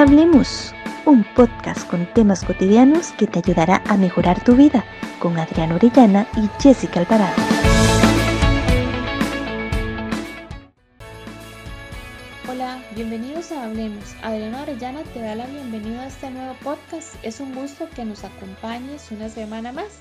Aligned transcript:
Hablemos, 0.00 0.72
un 1.04 1.24
podcast 1.36 1.86
con 1.86 2.06
temas 2.14 2.42
cotidianos 2.42 3.12
que 3.18 3.26
te 3.26 3.40
ayudará 3.40 3.82
a 3.86 3.98
mejorar 3.98 4.42
tu 4.42 4.56
vida 4.56 4.82
con 5.18 5.38
Adriana 5.38 5.74
Orellana 5.74 6.26
y 6.38 6.48
Jessica 6.58 7.00
Alvarado. 7.00 7.36
Hola, 12.48 12.82
bienvenidos 12.94 13.52
a 13.52 13.64
Hablemos. 13.64 14.14
Adriana 14.22 14.62
Orellana 14.62 15.02
te 15.12 15.20
da 15.20 15.34
la 15.34 15.44
bienvenida 15.44 16.04
a 16.04 16.06
este 16.06 16.30
nuevo 16.30 16.54
podcast. 16.64 17.16
Es 17.22 17.38
un 17.38 17.54
gusto 17.54 17.86
que 17.94 18.06
nos 18.06 18.24
acompañes 18.24 19.10
una 19.10 19.28
semana 19.28 19.70
más 19.70 19.98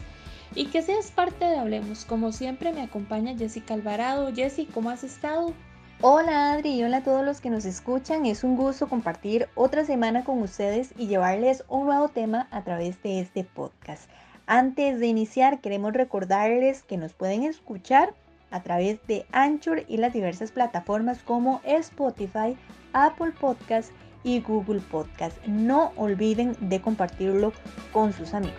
y 0.55 0.67
que 0.67 0.81
seas 0.81 1.11
parte 1.11 1.43
de 1.43 1.57
Hablemos. 1.57 2.05
Como 2.05 2.31
siempre 2.31 2.71
me 2.71 2.83
acompaña 2.83 3.37
Jessica 3.37 3.73
Alvarado. 3.73 4.33
Jessy, 4.33 4.65
¿cómo 4.65 4.91
has 4.91 5.03
estado? 5.03 5.53
Hola 6.01 6.53
Adri 6.53 6.75
y 6.75 6.83
hola 6.83 6.97
a 6.97 7.03
todos 7.03 7.25
los 7.25 7.41
que 7.41 7.49
nos 7.49 7.65
escuchan. 7.65 8.25
Es 8.25 8.45
un 8.45 8.55
gusto 8.55 8.87
compartir 8.87 9.49
otra 9.53 9.83
semana 9.83 10.23
con 10.23 10.41
ustedes 10.41 10.93
y 10.97 11.07
llevarles 11.07 11.65
un 11.67 11.87
nuevo 11.87 12.07
tema 12.07 12.47
a 12.51 12.63
través 12.63 13.03
de 13.03 13.19
este 13.19 13.43
podcast. 13.43 14.09
Antes 14.47 15.01
de 15.01 15.07
iniciar, 15.07 15.59
queremos 15.59 15.91
recordarles 15.91 16.83
que 16.83 16.95
nos 16.95 17.11
pueden 17.11 17.43
escuchar 17.43 18.13
a 18.49 18.63
través 18.63 19.05
de 19.07 19.25
Anchor 19.33 19.83
y 19.89 19.97
las 19.97 20.13
diversas 20.13 20.53
plataformas 20.53 21.21
como 21.21 21.59
Spotify, 21.65 22.55
Apple 22.93 23.33
Podcast 23.37 23.91
y 24.23 24.39
Google 24.39 24.79
Podcast. 24.79 25.37
No 25.47 25.91
olviden 25.97 26.55
de 26.61 26.79
compartirlo 26.79 27.51
con 27.91 28.13
sus 28.13 28.33
amigos. 28.33 28.55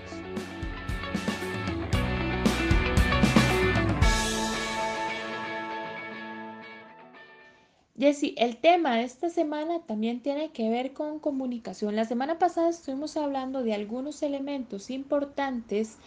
Jessy, 8.00 8.34
el 8.38 8.56
tema 8.56 8.96
de 8.96 9.02
esta 9.02 9.28
semana 9.28 9.80
también 9.80 10.22
tiene 10.22 10.52
que 10.52 10.70
ver 10.70 10.94
con 10.94 11.18
comunicación. 11.18 11.96
La 11.96 12.06
semana 12.06 12.38
pasada 12.38 12.70
estuvimos 12.70 13.18
hablando 13.18 13.62
de 13.62 13.74
algunos 13.74 14.22
elementos 14.22 14.88
importantes 14.88 15.98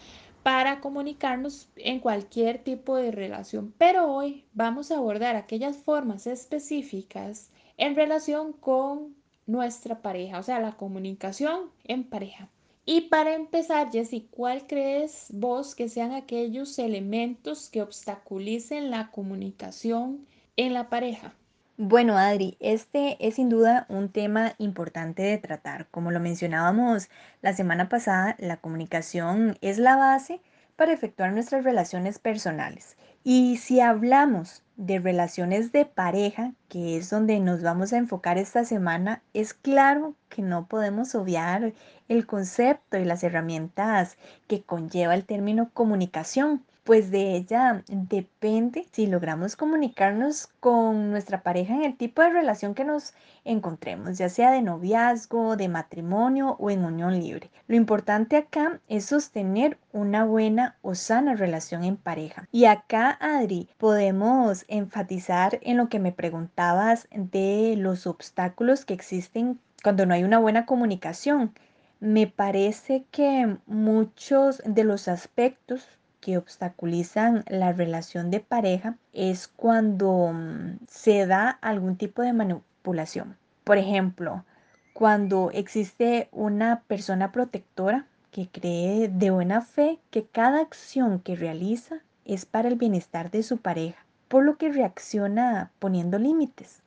para 0.41 0.79
comunicarnos 0.79 1.69
en 1.75 1.99
cualquier 1.99 2.57
tipo 2.57 2.95
de 2.95 3.11
relación, 3.11 3.75
pero 3.77 4.11
hoy 4.11 4.43
vamos 4.53 4.89
a 4.89 4.97
abordar 4.97 5.35
aquellas 5.35 5.77
formas 5.77 6.25
específicas 6.25 7.51
en 7.77 7.95
relación 7.95 8.53
con 8.53 9.15
nuestra 9.45 10.01
pareja, 10.01 10.39
o 10.39 10.43
sea, 10.43 10.59
la 10.59 10.75
comunicación 10.75 11.69
en 11.83 12.05
pareja. 12.05 12.49
Y 12.87 13.01
para 13.01 13.35
empezar, 13.35 13.91
Jessy, 13.91 14.27
¿cuál 14.31 14.65
crees 14.65 15.27
vos 15.29 15.75
que 15.75 15.87
sean 15.89 16.11
aquellos 16.13 16.79
elementos 16.79 17.69
que 17.69 17.83
obstaculicen 17.83 18.89
la 18.89 19.11
comunicación 19.11 20.25
en 20.55 20.73
la 20.73 20.89
pareja? 20.89 21.35
Bueno, 21.77 22.19
Adri, 22.19 22.55
este 22.59 23.17
es 23.19 23.35
sin 23.35 23.49
duda 23.49 23.87
un 23.89 24.09
tema 24.09 24.53
importante 24.59 25.23
de 25.23 25.39
tratar. 25.39 25.87
Como 25.89 26.11
lo 26.11 26.19
mencionábamos 26.19 27.09
la 27.41 27.53
semana 27.53 27.89
pasada, 27.89 28.35
la 28.37 28.57
comunicación 28.57 29.57
es 29.59 29.79
la 29.79 29.95
base 29.95 30.39
para 30.75 30.93
efectuar 30.93 31.33
nuestras 31.33 31.63
relaciones 31.63 32.19
personales. 32.19 32.95
Y 33.23 33.57
si 33.57 33.79
hablamos 33.79 34.61
de 34.75 34.99
relaciones 34.99 35.71
de 35.71 35.85
pareja, 35.85 36.53
que 36.69 36.95
es 36.95 37.09
donde 37.09 37.39
nos 37.39 37.63
vamos 37.63 37.91
a 37.91 37.97
enfocar 37.97 38.37
esta 38.37 38.65
semana, 38.65 39.23
es 39.33 39.55
claro 39.55 40.15
que 40.29 40.43
no 40.43 40.67
podemos 40.67 41.15
obviar 41.15 41.73
el 42.07 42.27
concepto 42.27 42.99
y 42.99 43.05
las 43.05 43.23
herramientas 43.23 44.17
que 44.47 44.61
conlleva 44.61 45.15
el 45.15 45.25
término 45.25 45.71
comunicación 45.73 46.63
pues 46.83 47.11
de 47.11 47.35
ella 47.35 47.83
depende 47.87 48.87
si 48.91 49.07
logramos 49.07 49.55
comunicarnos 49.55 50.47
con 50.59 51.11
nuestra 51.11 51.41
pareja 51.41 51.73
en 51.75 51.83
el 51.83 51.95
tipo 51.95 52.21
de 52.21 52.29
relación 52.29 52.73
que 52.73 52.83
nos 52.83 53.13
encontremos, 53.45 54.17
ya 54.17 54.27
sea 54.27 54.51
de 54.51 54.61
noviazgo, 54.61 55.55
de 55.55 55.69
matrimonio 55.69 56.57
o 56.59 56.69
en 56.69 56.83
unión 56.83 57.19
libre. 57.19 57.51
Lo 57.67 57.77
importante 57.77 58.35
acá 58.35 58.81
es 58.89 59.05
sostener 59.05 59.77
una 59.93 60.25
buena 60.25 60.77
o 60.81 60.93
sana 60.93 61.35
relación 61.35 61.85
en 61.85 61.95
pareja. 61.95 62.47
Y 62.51 62.65
acá, 62.65 63.17
Adri, 63.21 63.69
podemos 63.77 64.65
enfatizar 64.67 65.59
en 65.61 65.77
lo 65.77 65.87
que 65.87 65.99
me 65.99 66.11
preguntabas 66.11 67.07
de 67.11 67.75
los 67.77 68.07
obstáculos 68.07 68.83
que 68.83 68.93
existen 68.93 69.59
cuando 69.83 70.05
no 70.05 70.13
hay 70.13 70.23
una 70.23 70.39
buena 70.39 70.65
comunicación. 70.65 71.53
Me 71.99 72.27
parece 72.27 73.05
que 73.11 73.57
muchos 73.65 74.61
de 74.65 74.83
los 74.83 75.07
aspectos 75.07 75.87
que 76.23 76.37
obstaculizan 76.37 77.43
la 77.49 77.73
relación 77.73 78.31
de 78.31 78.39
pareja 78.39 78.95
es 79.11 79.49
cuando 79.49 80.31
mm, 80.33 80.77
se 80.87 81.27
da 81.27 81.49
algún 81.49 81.97
tipo 81.97 82.21
de 82.21 82.31
manipulación. 82.31 83.35
Por 83.65 83.77
ejemplo, 83.77 84.45
cuando 84.93 85.51
existe 85.51 86.29
una 86.31 86.83
persona 86.87 87.33
protectora 87.33 88.07
que 88.31 88.47
cree 88.47 89.09
de 89.09 89.31
buena 89.31 89.59
fe 89.59 89.99
que 90.11 90.25
cada 90.25 90.61
acción 90.61 91.19
que 91.19 91.35
realiza 91.35 91.97
es 92.23 92.45
para 92.45 92.69
el 92.69 92.75
bienestar 92.75 93.29
de 93.29 93.43
su 93.43 93.57
pareja, 93.57 94.05
por 94.29 94.45
lo 94.45 94.55
que 94.55 94.71
reacciona 94.71 95.71
poniendo 95.79 96.19
límites. 96.19 96.83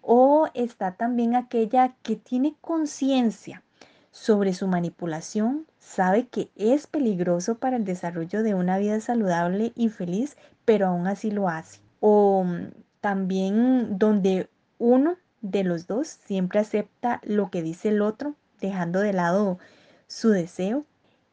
O 0.00 0.48
está 0.54 0.92
también 0.92 1.34
aquella 1.34 1.96
que 2.04 2.14
tiene 2.14 2.54
conciencia 2.60 3.64
sobre 4.12 4.54
su 4.54 4.68
manipulación, 4.68 5.66
sabe 5.80 6.28
que 6.28 6.50
es 6.54 6.86
peligroso 6.86 7.58
para 7.58 7.76
el 7.76 7.84
desarrollo 7.84 8.44
de 8.44 8.54
una 8.54 8.78
vida 8.78 9.00
saludable 9.00 9.72
y 9.74 9.88
feliz, 9.88 10.36
pero 10.64 10.86
aún 10.86 11.08
así 11.08 11.32
lo 11.32 11.48
hace. 11.48 11.80
O 11.98 12.44
mm, 12.44 12.68
también 13.00 13.98
donde 13.98 14.48
uno 14.78 15.16
de 15.40 15.64
los 15.64 15.86
dos 15.86 16.06
siempre 16.06 16.60
acepta 16.60 17.20
lo 17.24 17.50
que 17.50 17.62
dice 17.62 17.88
el 17.88 18.02
otro, 18.02 18.36
dejando 18.60 19.00
de 19.00 19.14
lado 19.14 19.58
su 20.06 20.28
deseo. 20.28 20.84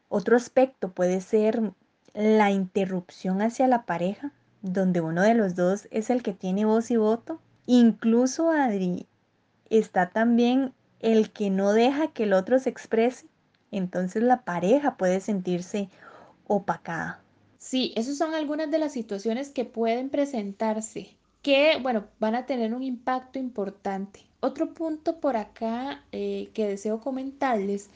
Otro 0.08 0.36
aspecto 0.36 0.90
puede 0.90 1.20
ser 1.20 1.72
la 2.14 2.50
interrupción 2.50 3.42
hacia 3.42 3.68
la 3.68 3.84
pareja, 3.84 4.32
donde 4.62 5.00
uno 5.02 5.22
de 5.22 5.34
los 5.34 5.54
dos 5.54 5.86
es 5.90 6.10
el 6.10 6.22
que 6.22 6.32
tiene 6.32 6.64
voz 6.64 6.90
y 6.90 6.96
voto. 6.96 7.40
Incluso, 7.66 8.50
Adri, 8.50 9.06
está 9.68 10.08
también 10.08 10.72
el 11.00 11.30
que 11.30 11.50
no 11.50 11.74
deja 11.74 12.08
que 12.08 12.24
el 12.24 12.32
otro 12.32 12.58
se 12.58 12.70
exprese, 12.70 13.26
entonces 13.70 14.22
la 14.22 14.42
pareja 14.42 14.96
puede 14.96 15.20
sentirse 15.20 15.88
opacada. 16.46 17.20
Sí, 17.58 17.92
esas 17.96 18.16
son 18.16 18.34
algunas 18.34 18.70
de 18.70 18.78
las 18.78 18.92
situaciones 18.92 19.50
que 19.50 19.64
pueden 19.64 20.10
presentarse, 20.10 21.16
que, 21.42 21.78
bueno, 21.82 22.06
van 22.18 22.34
a 22.34 22.46
tener 22.46 22.74
un 22.74 22.82
impacto 22.82 23.38
importante. 23.38 24.20
Otro 24.40 24.72
punto 24.72 25.20
por 25.20 25.36
acá 25.36 26.04
eh, 26.12 26.50
que 26.54 26.68
deseo 26.68 27.00
comentarles 27.00 27.90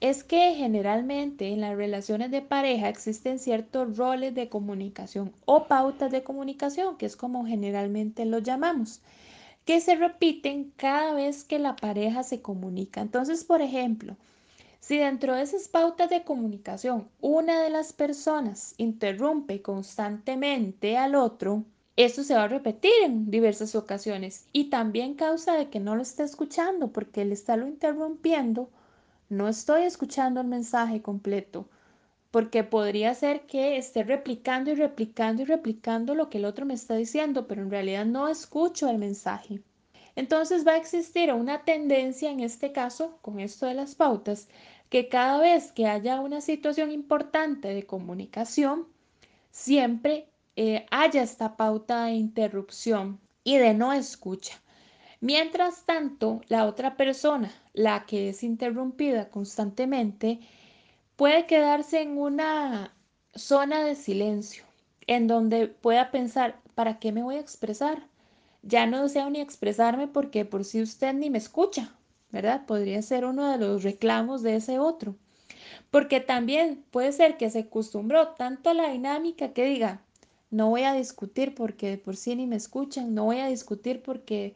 es 0.00 0.24
que 0.24 0.54
generalmente 0.54 1.48
en 1.52 1.60
las 1.60 1.76
relaciones 1.76 2.30
de 2.30 2.42
pareja 2.42 2.88
existen 2.88 3.38
ciertos 3.38 3.96
roles 3.96 4.34
de 4.34 4.48
comunicación 4.48 5.32
o 5.44 5.68
pautas 5.68 6.10
de 6.10 6.24
comunicación, 6.24 6.96
que 6.96 7.06
es 7.06 7.16
como 7.16 7.46
generalmente 7.46 8.24
lo 8.24 8.38
llamamos 8.38 9.00
que 9.64 9.80
se 9.80 9.94
repiten 9.94 10.72
cada 10.76 11.14
vez 11.14 11.44
que 11.44 11.58
la 11.58 11.76
pareja 11.76 12.22
se 12.22 12.42
comunica. 12.42 13.00
Entonces, 13.00 13.44
por 13.44 13.62
ejemplo, 13.62 14.16
si 14.82 14.98
dentro 14.98 15.36
de 15.36 15.42
esas 15.42 15.68
pautas 15.68 16.10
de 16.10 16.24
comunicación 16.24 17.08
una 17.20 17.62
de 17.62 17.70
las 17.70 17.92
personas 17.92 18.74
interrumpe 18.78 19.62
constantemente 19.62 20.98
al 20.98 21.14
otro, 21.14 21.64
esto 21.94 22.24
se 22.24 22.34
va 22.34 22.42
a 22.42 22.48
repetir 22.48 22.90
en 23.04 23.30
diversas 23.30 23.76
ocasiones 23.76 24.48
y 24.52 24.70
también 24.70 25.14
causa 25.14 25.54
de 25.56 25.70
que 25.70 25.78
no 25.78 25.94
lo 25.94 26.02
esté 26.02 26.24
escuchando 26.24 26.88
porque 26.88 27.22
él 27.22 27.30
está 27.30 27.56
lo 27.56 27.68
interrumpiendo, 27.68 28.70
no 29.28 29.46
estoy 29.46 29.84
escuchando 29.84 30.40
el 30.40 30.48
mensaje 30.48 31.00
completo, 31.00 31.68
porque 32.32 32.64
podría 32.64 33.14
ser 33.14 33.42
que 33.46 33.76
esté 33.76 34.02
replicando 34.02 34.72
y 34.72 34.74
replicando 34.74 35.42
y 35.42 35.44
replicando 35.44 36.16
lo 36.16 36.28
que 36.28 36.38
el 36.38 36.44
otro 36.44 36.66
me 36.66 36.74
está 36.74 36.96
diciendo, 36.96 37.46
pero 37.46 37.62
en 37.62 37.70
realidad 37.70 38.04
no 38.04 38.26
escucho 38.26 38.88
el 38.88 38.98
mensaje. 38.98 39.62
Entonces 40.14 40.66
va 40.66 40.72
a 40.72 40.76
existir 40.76 41.32
una 41.32 41.64
tendencia 41.64 42.30
en 42.30 42.40
este 42.40 42.72
caso, 42.72 43.18
con 43.22 43.40
esto 43.40 43.66
de 43.66 43.74
las 43.74 43.94
pautas, 43.94 44.48
que 44.92 45.08
cada 45.08 45.40
vez 45.40 45.72
que 45.72 45.86
haya 45.86 46.20
una 46.20 46.42
situación 46.42 46.92
importante 46.92 47.68
de 47.68 47.86
comunicación, 47.86 48.86
siempre 49.50 50.28
eh, 50.54 50.84
haya 50.90 51.22
esta 51.22 51.56
pauta 51.56 52.04
de 52.04 52.12
interrupción 52.12 53.18
y 53.42 53.56
de 53.56 53.72
no 53.72 53.94
escucha. 53.94 54.60
Mientras 55.18 55.86
tanto, 55.86 56.42
la 56.48 56.66
otra 56.66 56.98
persona, 56.98 57.50
la 57.72 58.04
que 58.04 58.28
es 58.28 58.42
interrumpida 58.42 59.30
constantemente, 59.30 60.40
puede 61.16 61.46
quedarse 61.46 62.02
en 62.02 62.18
una 62.18 62.92
zona 63.34 63.86
de 63.86 63.94
silencio, 63.94 64.62
en 65.06 65.26
donde 65.26 65.68
pueda 65.68 66.10
pensar, 66.10 66.60
¿para 66.74 66.98
qué 66.98 67.12
me 67.12 67.22
voy 67.22 67.36
a 67.36 67.40
expresar? 67.40 68.06
Ya 68.60 68.84
no 68.84 69.04
deseo 69.04 69.30
ni 69.30 69.40
expresarme 69.40 70.06
porque 70.06 70.44
por 70.44 70.66
si 70.66 70.82
usted 70.82 71.14
ni 71.14 71.30
me 71.30 71.38
escucha, 71.38 71.94
¿verdad? 72.32 72.66
Podría 72.66 73.02
ser 73.02 73.24
uno 73.24 73.50
de 73.50 73.58
los 73.58 73.82
reclamos 73.82 74.42
de 74.42 74.56
ese 74.56 74.78
otro. 74.78 75.14
Porque 75.90 76.20
también 76.20 76.82
puede 76.90 77.12
ser 77.12 77.36
que 77.36 77.50
se 77.50 77.60
acostumbró 77.60 78.28
tanto 78.28 78.70
a 78.70 78.74
la 78.74 78.90
dinámica 78.90 79.52
que 79.52 79.66
diga, 79.66 80.00
no 80.50 80.70
voy 80.70 80.82
a 80.82 80.94
discutir 80.94 81.54
porque 81.54 81.98
por 81.98 82.16
sí 82.16 82.34
ni 82.34 82.46
me 82.46 82.56
escuchan, 82.56 83.14
no 83.14 83.24
voy 83.24 83.38
a 83.38 83.46
discutir 83.46 84.02
porque 84.02 84.54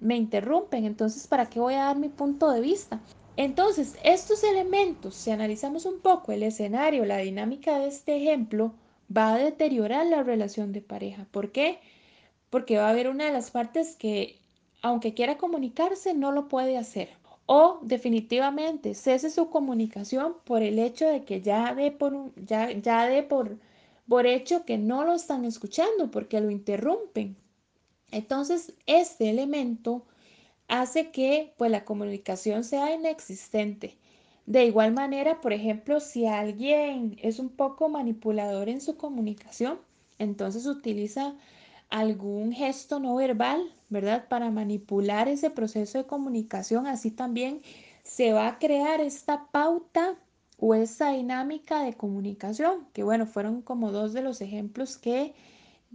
me 0.00 0.16
interrumpen, 0.16 0.84
entonces 0.84 1.26
¿para 1.26 1.46
qué 1.46 1.60
voy 1.60 1.74
a 1.74 1.84
dar 1.84 1.98
mi 1.98 2.08
punto 2.08 2.50
de 2.50 2.60
vista? 2.60 3.00
Entonces, 3.36 3.96
estos 4.02 4.42
elementos, 4.42 5.14
si 5.14 5.30
analizamos 5.30 5.86
un 5.86 6.00
poco 6.00 6.32
el 6.32 6.42
escenario, 6.42 7.04
la 7.04 7.18
dinámica 7.18 7.78
de 7.78 7.86
este 7.86 8.16
ejemplo, 8.16 8.72
va 9.16 9.34
a 9.34 9.38
deteriorar 9.38 10.06
la 10.06 10.24
relación 10.24 10.72
de 10.72 10.80
pareja. 10.80 11.24
¿Por 11.30 11.52
qué? 11.52 11.78
Porque 12.50 12.78
va 12.78 12.88
a 12.88 12.90
haber 12.90 13.08
una 13.08 13.26
de 13.26 13.32
las 13.32 13.52
partes 13.52 13.94
que, 13.94 14.37
aunque 14.82 15.14
quiera 15.14 15.38
comunicarse, 15.38 16.14
no 16.14 16.32
lo 16.32 16.48
puede 16.48 16.76
hacer. 16.78 17.08
O 17.46 17.78
definitivamente 17.82 18.94
cese 18.94 19.30
su 19.30 19.48
comunicación 19.48 20.36
por 20.44 20.62
el 20.62 20.78
hecho 20.78 21.08
de 21.08 21.24
que 21.24 21.40
ya 21.40 21.74
de 21.74 21.90
por, 21.90 22.32
ya, 22.36 22.70
ya 22.72 23.06
de 23.06 23.22
por, 23.22 23.58
por 24.08 24.26
hecho 24.26 24.64
que 24.64 24.78
no 24.78 25.04
lo 25.04 25.14
están 25.14 25.44
escuchando 25.44 26.10
porque 26.10 26.40
lo 26.40 26.50
interrumpen. 26.50 27.36
Entonces, 28.10 28.74
este 28.86 29.30
elemento 29.30 30.04
hace 30.68 31.10
que 31.10 31.54
pues, 31.56 31.70
la 31.70 31.84
comunicación 31.84 32.64
sea 32.64 32.94
inexistente. 32.94 33.96
De 34.46 34.64
igual 34.64 34.92
manera, 34.92 35.40
por 35.40 35.52
ejemplo, 35.52 36.00
si 36.00 36.26
alguien 36.26 37.18
es 37.22 37.38
un 37.38 37.50
poco 37.50 37.88
manipulador 37.88 38.68
en 38.68 38.80
su 38.80 38.96
comunicación, 38.96 39.78
entonces 40.18 40.66
utiliza 40.66 41.34
algún 41.90 42.52
gesto 42.52 42.98
no 43.00 43.16
verbal, 43.16 43.74
¿verdad? 43.88 44.28
Para 44.28 44.50
manipular 44.50 45.28
ese 45.28 45.50
proceso 45.50 45.98
de 45.98 46.06
comunicación, 46.06 46.86
así 46.86 47.10
también 47.10 47.62
se 48.02 48.32
va 48.32 48.48
a 48.48 48.58
crear 48.58 49.00
esta 49.00 49.48
pauta 49.50 50.16
o 50.58 50.74
esa 50.74 51.12
dinámica 51.12 51.82
de 51.82 51.94
comunicación, 51.94 52.86
que 52.92 53.02
bueno, 53.02 53.26
fueron 53.26 53.62
como 53.62 53.92
dos 53.92 54.12
de 54.12 54.22
los 54.22 54.40
ejemplos 54.40 54.96
que 54.96 55.34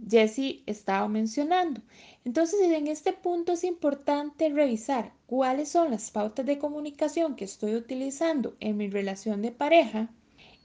Jesse 0.08 0.62
estaba 0.66 1.06
mencionando. 1.06 1.80
Entonces, 2.24 2.60
en 2.62 2.88
este 2.88 3.12
punto 3.12 3.52
es 3.52 3.64
importante 3.64 4.48
revisar 4.48 5.12
cuáles 5.26 5.68
son 5.68 5.90
las 5.90 6.10
pautas 6.10 6.46
de 6.46 6.58
comunicación 6.58 7.36
que 7.36 7.44
estoy 7.44 7.76
utilizando 7.76 8.56
en 8.60 8.76
mi 8.76 8.88
relación 8.88 9.42
de 9.42 9.52
pareja 9.52 10.08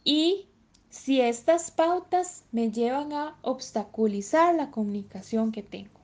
y 0.04 0.48
si 0.90 1.22
estas 1.22 1.70
pautas 1.70 2.46
me 2.52 2.72
llevan 2.72 3.14
a 3.14 3.38
obstaculizar 3.42 4.56
la 4.56 4.72
comunicación 4.72 5.52
que 5.52 5.62
tengo. 5.62 5.99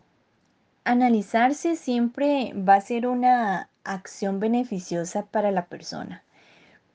Analizarse 0.87 1.75
siempre 1.75 2.53
va 2.53 2.75
a 2.75 2.81
ser 2.81 3.07
una 3.07 3.69
acción 3.83 4.39
beneficiosa 4.39 5.25
para 5.25 5.49
la 5.49 5.65
persona, 5.65 6.23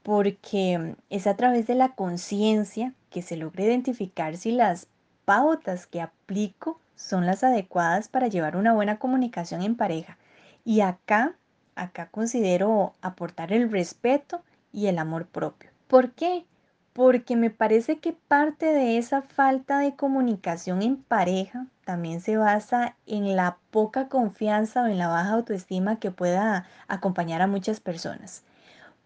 porque 0.05 0.95
es 1.11 1.27
a 1.27 1.37
través 1.37 1.67
de 1.67 1.75
la 1.75 1.97
conciencia 1.97 2.95
que 3.11 3.21
se 3.21 3.37
logra 3.37 3.65
identificar 3.65 4.37
si 4.37 4.53
las 4.53 4.87
pautas 5.25 5.89
que 5.89 6.01
aplico 6.01 6.81
son 6.95 7.27
las 7.27 7.43
adecuadas 7.43 8.07
para 8.07 8.29
llevar 8.29 8.57
una 8.57 8.75
buena 8.75 9.01
comunicación 9.01 9.63
en 9.63 9.75
pareja. 9.75 10.19
Y 10.65 10.83
acá, 10.83 11.35
acá 11.75 12.11
considero 12.13 12.95
aportar 13.03 13.53
el 13.53 13.73
respeto 13.73 14.45
y 14.73 14.87
el 14.87 15.01
amor 15.01 15.27
propio. 15.27 15.71
¿Por 15.89 16.13
qué? 16.13 16.47
Porque 16.93 17.37
me 17.37 17.51
parece 17.51 17.99
que 17.99 18.13
parte 18.13 18.67
de 18.67 18.99
esa 18.99 19.23
falta 19.23 19.79
de 19.79 19.95
comunicación 19.95 20.83
en 20.83 20.97
pareja 20.97 21.67
también 21.85 22.21
se 22.21 22.37
basa 22.37 22.97
en 23.07 23.37
la 23.37 23.59
poca 23.71 24.09
confianza 24.09 24.83
o 24.83 24.87
en 24.87 24.99
la 24.99 25.09
baja 25.09 25.33
autoestima 25.33 25.99
que 25.99 26.11
pueda 26.11 26.67
acompañar 26.89 27.43
a 27.43 27.47
muchas 27.47 27.81
personas. 27.81 28.43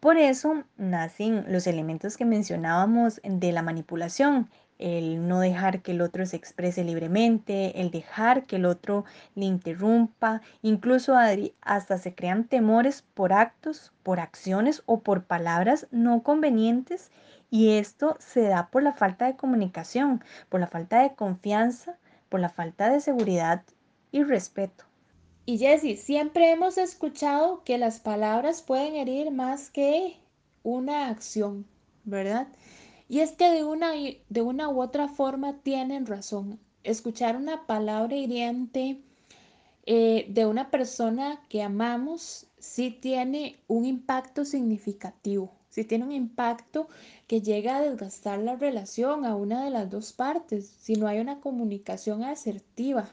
Por 0.00 0.19
eso 0.19 0.64
nacen 0.76 1.46
los 1.48 1.66
elementos 1.66 2.19
que 2.19 2.26
mencionábamos 2.26 3.22
de 3.25 3.52
la 3.52 3.62
manipulación, 3.62 4.50
el 4.78 5.26
no 5.26 5.40
dejar 5.40 5.81
que 5.81 5.92
el 5.92 6.02
otro 6.02 6.26
se 6.26 6.36
exprese 6.36 6.84
libremente, 6.84 7.81
el 7.81 7.90
dejar 7.90 8.44
que 8.44 8.56
el 8.56 8.66
otro 8.66 9.04
le 9.34 9.46
interrumpa, 9.46 10.42
incluso 10.62 11.14
hasta 11.62 11.98
se 11.98 12.14
crean 12.14 12.44
temores 12.44 13.02
por 13.14 13.32
actos, 13.32 13.92
por 14.02 14.20
acciones 14.20 14.82
o 14.84 15.00
por 15.00 15.25
palabras 15.25 15.86
no 15.90 16.22
convenientes 16.22 17.10
y 17.54 17.78
esto 17.78 18.16
se 18.18 18.42
da 18.48 18.68
por 18.72 18.82
la 18.82 18.94
falta 18.94 19.26
de 19.26 19.36
comunicación, 19.36 20.24
por 20.48 20.58
la 20.58 20.66
falta 20.66 21.02
de 21.02 21.14
confianza, 21.14 21.96
por 22.28 22.40
la 22.40 22.48
falta 22.48 22.90
de 22.90 22.98
seguridad 22.98 23.62
y 24.10 24.24
respeto. 24.24 24.82
Y 25.46 25.58
Jessie, 25.58 25.96
siempre 25.96 26.50
hemos 26.50 26.78
escuchado 26.78 27.62
que 27.62 27.78
las 27.78 28.00
palabras 28.00 28.60
pueden 28.60 28.96
herir 28.96 29.30
más 29.30 29.70
que 29.70 30.16
una 30.64 31.06
acción, 31.10 31.64
¿verdad? 32.02 32.48
Y 33.08 33.20
es 33.20 33.30
que 33.30 33.48
de 33.48 33.62
una, 33.62 33.92
de 34.28 34.42
una 34.42 34.68
u 34.68 34.82
otra 34.82 35.06
forma 35.06 35.58
tienen 35.58 36.06
razón. 36.06 36.58
Escuchar 36.82 37.36
una 37.36 37.68
palabra 37.68 38.16
hiriente 38.16 39.00
eh, 39.86 40.26
de 40.28 40.44
una 40.44 40.72
persona 40.72 41.40
que 41.48 41.62
amamos 41.62 42.48
sí 42.58 42.90
tiene 42.90 43.60
un 43.68 43.84
impacto 43.84 44.44
significativo, 44.44 45.52
sí 45.74 45.82
tiene 45.82 46.04
un 46.04 46.12
impacto 46.12 46.86
que 47.26 47.42
llega 47.42 47.76
a 47.76 47.80
desgastar 47.82 48.38
la 48.38 48.54
relación 48.54 49.26
a 49.26 49.34
una 49.34 49.64
de 49.64 49.70
las 49.70 49.90
dos 49.90 50.12
partes 50.12 50.68
si 50.68 50.94
no 50.94 51.08
hay 51.08 51.18
una 51.18 51.40
comunicación 51.40 52.22
asertiva. 52.22 53.08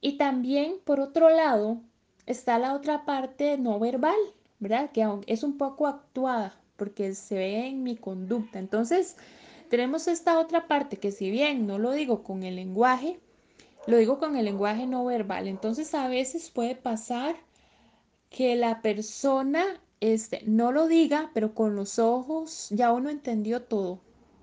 Y 0.00 0.18
también, 0.18 0.76
por 0.84 1.00
otro 1.00 1.30
lado, 1.30 1.80
está 2.26 2.60
la 2.60 2.74
otra 2.74 3.04
parte 3.04 3.58
no 3.58 3.80
verbal, 3.80 4.14
¿verdad? 4.60 4.92
Que 4.92 5.04
es 5.26 5.42
un 5.42 5.58
poco 5.58 5.88
actuada, 5.88 6.54
porque 6.76 7.12
se 7.16 7.34
ve 7.34 7.66
en 7.66 7.82
mi 7.82 7.96
conducta. 7.96 8.60
Entonces, 8.60 9.16
tenemos 9.68 10.06
esta 10.06 10.38
otra 10.38 10.68
parte 10.68 10.98
que 10.98 11.10
si 11.10 11.28
bien 11.28 11.66
no 11.66 11.80
lo 11.80 11.90
digo 11.90 12.22
con 12.22 12.44
el 12.44 12.54
lenguaje, 12.54 13.18
lo 13.88 13.96
digo 13.96 14.20
con 14.20 14.36
el 14.36 14.44
lenguaje 14.44 14.86
no 14.86 15.04
verbal. 15.04 15.48
Entonces, 15.48 15.92
a 15.92 16.06
veces 16.06 16.50
puede 16.50 16.76
pasar 16.76 17.34
que 18.30 18.54
la 18.54 18.80
persona 18.80 19.64
este, 20.00 20.42
no 20.46 20.72
lo 20.72 20.86
diga, 20.86 21.30
pero 21.34 21.54
con 21.54 21.76
los 21.76 21.98
ojos 21.98 22.68
ya 22.70 22.92
uno 22.92 23.10
entendió 23.10 23.62
todo, 23.62 24.00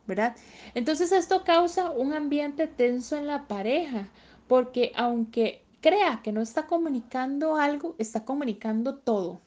¿verdad? 0.08 0.36
Entonces, 0.74 1.12
esto 1.12 1.44
causa 1.44 1.92
un 1.92 2.14
ambiente 2.14 2.68
tenso 2.68 3.18
en 3.18 3.28
la 3.28 3.48
pareja, 3.48 4.10
porque 4.48 4.92
aunque 4.96 5.64
crea 5.82 6.22
que 6.24 6.32
no 6.32 6.42
está 6.42 6.68
comunicando 6.68 7.56
algo, 7.56 7.96
está 8.00 8.26
comunicando 8.26 8.96
todo. 8.96 9.42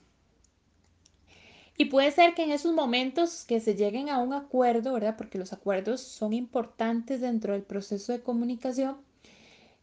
Y 1.80 1.84
puede 1.86 2.10
ser 2.10 2.34
que 2.34 2.42
en 2.42 2.50
esos 2.50 2.74
momentos 2.74 3.44
que 3.44 3.60
se 3.60 3.76
lleguen 3.76 4.08
a 4.08 4.18
un 4.18 4.32
acuerdo, 4.32 4.94
¿verdad? 4.94 5.16
Porque 5.16 5.38
los 5.38 5.52
acuerdos 5.52 6.00
son 6.00 6.32
importantes 6.32 7.20
dentro 7.20 7.52
del 7.52 7.62
proceso 7.62 8.12
de 8.12 8.20
comunicación. 8.20 8.96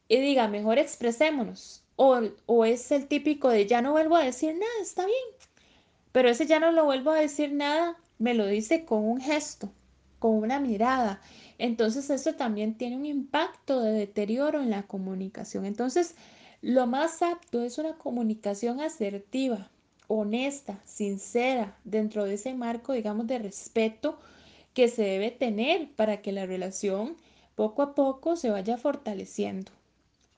Y 0.09 0.17
diga, 0.17 0.49
mejor 0.49 0.77
expresémonos. 0.77 1.83
O, 1.95 2.19
o 2.47 2.65
es 2.65 2.91
el 2.91 3.07
típico 3.07 3.47
de 3.49 3.65
ya 3.65 3.81
no 3.81 3.93
vuelvo 3.93 4.17
a 4.17 4.25
decir 4.25 4.53
nada, 4.53 4.81
está 4.81 5.05
bien. 5.05 5.54
Pero 6.15 6.29
ese 6.29 6.45
ya 6.45 6.61
no 6.61 6.71
lo 6.71 6.85
vuelvo 6.85 7.11
a 7.11 7.19
decir 7.19 7.51
nada, 7.51 7.97
me 8.19 8.33
lo 8.35 8.47
dice 8.47 8.85
con 8.85 9.03
un 9.03 9.19
gesto, 9.19 9.69
con 10.17 10.31
una 10.31 10.61
mirada. 10.61 11.19
Entonces 11.57 12.09
eso 12.09 12.35
también 12.35 12.77
tiene 12.77 12.95
un 12.95 13.05
impacto 13.05 13.81
de 13.81 13.91
deterioro 13.91 14.61
en 14.61 14.69
la 14.69 14.83
comunicación. 14.83 15.65
Entonces, 15.65 16.15
lo 16.61 16.87
más 16.87 17.21
apto 17.21 17.63
es 17.63 17.79
una 17.79 17.97
comunicación 17.97 18.79
asertiva, 18.79 19.69
honesta, 20.07 20.79
sincera, 20.85 21.75
dentro 21.83 22.23
de 22.23 22.35
ese 22.35 22.53
marco, 22.53 22.93
digamos, 22.93 23.27
de 23.27 23.39
respeto 23.39 24.17
que 24.73 24.87
se 24.87 25.03
debe 25.03 25.31
tener 25.31 25.91
para 25.97 26.21
que 26.21 26.31
la 26.31 26.45
relación 26.45 27.17
poco 27.55 27.81
a 27.81 27.93
poco 27.93 28.37
se 28.37 28.51
vaya 28.51 28.77
fortaleciendo. 28.77 29.69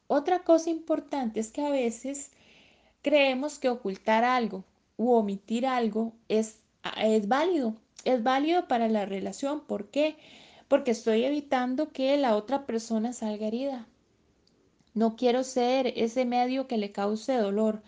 Otra 0.07 0.39
cosa 0.39 0.71
importante 0.71 1.39
es 1.39 1.51
que 1.51 1.61
a 1.61 1.69
veces 1.69 2.31
creemos 3.03 3.59
que 3.59 3.69
ocultar 3.69 4.23
algo 4.23 4.63
u 4.97 5.13
omitir 5.13 5.65
algo 5.65 6.13
es, 6.27 6.59
es 6.97 7.27
válido, 7.27 7.75
es 8.03 8.23
válido 8.23 8.67
para 8.67 8.87
la 8.87 9.05
relación. 9.05 9.61
¿Por 9.61 9.89
qué? 9.89 10.17
Porque 10.67 10.91
estoy 10.91 11.23
evitando 11.23 11.89
que 11.89 12.17
la 12.17 12.35
otra 12.35 12.65
persona 12.65 13.13
salga 13.13 13.47
herida. 13.47 13.87
No 14.93 15.15
quiero 15.15 15.43
ser 15.43 15.93
ese 15.95 16.25
medio 16.25 16.67
que 16.67 16.77
le 16.77 16.91
cause 16.91 17.37
dolor. 17.37 17.83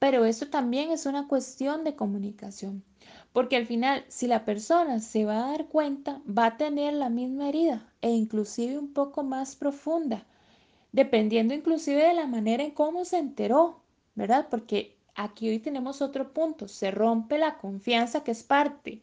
Pero 0.00 0.24
esto 0.24 0.48
también 0.48 0.90
es 0.90 1.04
una 1.04 1.28
cuestión 1.28 1.84
de 1.84 1.94
comunicación, 1.94 2.82
porque 3.34 3.56
al 3.56 3.66
final, 3.66 4.02
si 4.08 4.28
la 4.28 4.46
persona 4.46 4.98
se 4.98 5.26
va 5.26 5.44
a 5.44 5.50
dar 5.50 5.66
cuenta, 5.66 6.22
va 6.26 6.46
a 6.46 6.56
tener 6.56 6.94
la 6.94 7.10
misma 7.10 7.50
herida 7.50 7.86
e 8.00 8.08
inclusive 8.10 8.78
un 8.78 8.94
poco 8.94 9.24
más 9.24 9.56
profunda, 9.56 10.24
dependiendo 10.90 11.52
inclusive 11.52 12.02
de 12.02 12.14
la 12.14 12.26
manera 12.26 12.64
en 12.64 12.70
cómo 12.70 13.04
se 13.04 13.18
enteró, 13.18 13.82
¿verdad? 14.14 14.46
Porque 14.50 14.96
aquí 15.24 15.48
hoy 15.48 15.58
tenemos 15.58 16.02
otro 16.02 16.32
punto, 16.32 16.68
se 16.68 16.90
rompe 16.90 17.38
la 17.38 17.58
confianza 17.58 18.24
que 18.24 18.30
es 18.32 18.42
parte 18.42 19.02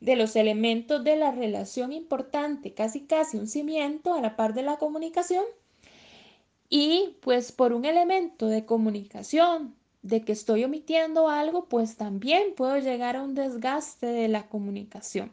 de 0.00 0.16
los 0.16 0.36
elementos 0.36 1.02
de 1.02 1.16
la 1.16 1.30
relación 1.30 1.92
importante, 1.92 2.74
casi 2.74 3.02
casi 3.02 3.38
un 3.38 3.46
cimiento 3.46 4.14
a 4.14 4.20
la 4.20 4.36
par 4.36 4.54
de 4.54 4.62
la 4.62 4.76
comunicación. 4.76 5.44
Y 6.68 7.16
pues 7.20 7.52
por 7.52 7.72
un 7.72 7.84
elemento 7.84 8.48
de 8.48 8.64
comunicación, 8.64 9.74
de 10.04 10.22
que 10.22 10.32
estoy 10.32 10.64
omitiendo 10.64 11.28
algo, 11.28 11.64
pues 11.64 11.96
también 11.96 12.54
puedo 12.54 12.76
llegar 12.76 13.16
a 13.16 13.22
un 13.22 13.34
desgaste 13.34 14.06
de 14.06 14.28
la 14.28 14.48
comunicación. 14.48 15.32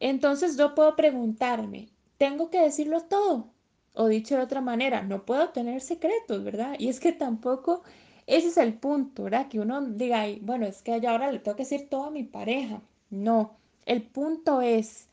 Entonces 0.00 0.56
yo 0.56 0.74
puedo 0.74 0.96
preguntarme, 0.96 1.90
¿tengo 2.16 2.48
que 2.48 2.62
decirlo 2.62 3.02
todo? 3.02 3.50
O 3.92 4.06
dicho 4.06 4.36
de 4.36 4.42
otra 4.42 4.62
manera, 4.62 5.02
no 5.02 5.26
puedo 5.26 5.50
tener 5.50 5.82
secretos, 5.82 6.42
¿verdad? 6.42 6.76
Y 6.78 6.88
es 6.88 6.98
que 6.98 7.12
tampoco 7.12 7.82
Ese 8.26 8.48
es 8.48 8.56
el 8.56 8.74
punto, 8.74 9.24
¿verdad? 9.24 9.48
Que 9.48 9.60
uno 9.60 9.80
diga, 9.82 10.20
"Ay, 10.20 10.40
bueno, 10.42 10.66
es 10.66 10.82
que 10.82 11.00
ya 11.00 11.10
ahora 11.10 11.32
le 11.32 11.38
tengo 11.40 11.56
que 11.56 11.64
decir 11.64 11.88
todo 11.88 12.04
a 12.04 12.10
mi 12.10 12.24
pareja. 12.24 12.80
No, 13.10 13.56
el 13.86 14.02
punto 14.02 14.60
es, 14.62 15.08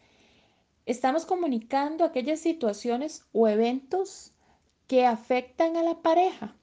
estamos 0.85 1.25
comunicando 1.25 2.03
aquellas 2.03 2.39
situaciones 2.39 3.23
o 3.33 3.47
eventos 3.47 4.33
que 4.87 5.05
afectan 5.05 5.77
a 5.77 5.83
la 5.83 6.01
pareja, 6.01 6.55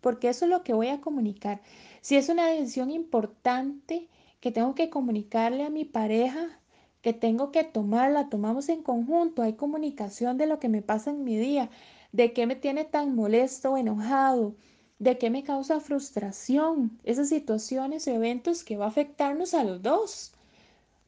porque 0.00 0.28
eso 0.28 0.44
es 0.44 0.50
lo 0.50 0.62
que 0.64 0.74
voy 0.74 0.88
a 0.88 1.00
comunicar. 1.00 1.60
Si 2.00 2.16
es 2.16 2.28
una 2.28 2.46
decisión 2.48 2.90
importante 2.90 4.08
que 4.40 4.52
tengo 4.52 4.74
que 4.74 4.90
comunicarle 4.90 5.64
a 5.64 5.70
mi 5.70 5.84
pareja, 5.84 6.60
que 7.02 7.12
tengo 7.12 7.50
que 7.52 7.64
tomar, 7.64 8.10
la 8.12 8.28
tomamos 8.28 8.68
en 8.68 8.82
conjunto, 8.82 9.42
hay 9.42 9.54
comunicación 9.54 10.36
de 10.38 10.46
lo 10.46 10.58
que 10.58 10.68
me 10.68 10.82
pasa 10.82 11.10
en 11.10 11.24
mi 11.24 11.36
día, 11.36 11.70
de 12.12 12.32
qué 12.32 12.46
me 12.46 12.56
tiene 12.56 12.84
tan 12.84 13.14
molesto 13.14 13.72
o 13.72 13.76
enojado, 13.76 14.54
de 15.00 15.18
qué 15.18 15.30
me 15.30 15.42
causa 15.42 15.80
frustración, 15.80 17.00
esas 17.02 17.28
situaciones 17.28 18.06
o 18.06 18.12
eventos 18.12 18.62
que 18.62 18.76
va 18.76 18.84
a 18.84 18.88
afectarnos 18.88 19.54
a 19.54 19.64
los 19.64 19.82
dos. 19.82 20.32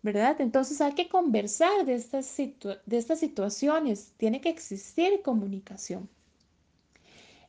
¿verdad? 0.03 0.41
Entonces 0.41 0.81
hay 0.81 0.95
que 0.95 1.09
conversar 1.09 1.87
de 1.87 1.95
estas, 1.95 2.37
de 2.37 2.97
estas 2.99 3.21
situaciones, 3.21 4.13
tiene 4.17 4.41
que 4.41 4.49
existir 4.49 5.23
comunicación. 5.23 6.09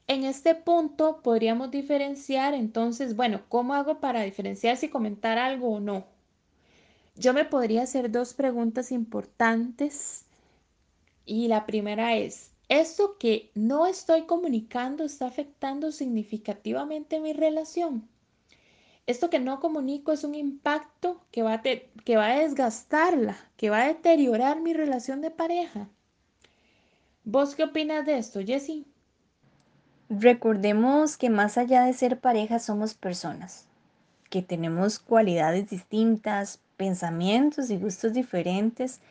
En 0.06 0.24
este 0.24 0.54
punto 0.54 1.22
podríamos 1.24 1.72
diferenciar 1.72 2.54
entonces, 2.54 3.16
bueno, 3.16 3.42
¿cómo 3.50 3.74
hago 3.74 4.00
para 4.00 4.22
diferenciar 4.22 4.78
si 4.78 4.90
comentar 4.90 5.38
algo 5.40 5.70
o 5.70 5.80
no? 5.80 6.06
Yo 7.16 7.34
me 7.34 7.46
podría 7.46 7.84
hacer 7.84 8.12
dos 8.12 8.34
preguntas 8.34 8.92
importantes 8.92 10.26
y 11.26 11.48
la 11.48 11.66
primera 11.66 12.16
es, 12.16 12.53
¿esto 12.70 13.18
que 13.18 13.52
no 13.56 13.88
estoy 13.88 14.24
comunicando 14.24 15.04
está 15.04 15.28
afectando 15.28 15.92
significativamente 15.92 17.20
mi 17.20 17.34
relación? 17.34 18.08
Esto 19.06 19.30
que 19.30 19.40
no 19.40 19.60
comunico 19.60 20.14
es 20.14 20.24
un 20.24 20.34
impacto 20.34 21.20
que 21.32 21.44
va, 21.44 21.56
a 21.56 22.40
desgastarla, 22.40 23.36
que 23.58 23.70
va 23.70 23.82
a 23.82 23.88
deteriorar 23.88 24.62
mi 24.62 24.74
relación 24.74 25.20
de 25.20 25.30
pareja. 25.30 25.90
¿Vos 27.26 27.56
qué 27.56 27.66
opinas 27.66 28.06
de 28.06 28.18
esto, 28.18 28.40
Jessie? 28.42 28.86
Recordemos 30.10 31.18
que 31.18 31.30
más 31.30 31.58
allá 31.58 31.84
de 31.84 31.94
ser 31.94 32.20
pareja 32.20 32.60
somos 32.60 32.94
personas, 32.94 33.68
que 34.30 34.42
tenemos 34.42 35.00
cualidades 35.00 35.70
distintas, 35.70 36.62
pensamientos 36.78 37.70
y 37.72 37.78
gustos 37.78 38.14
diferentes, 38.14 39.02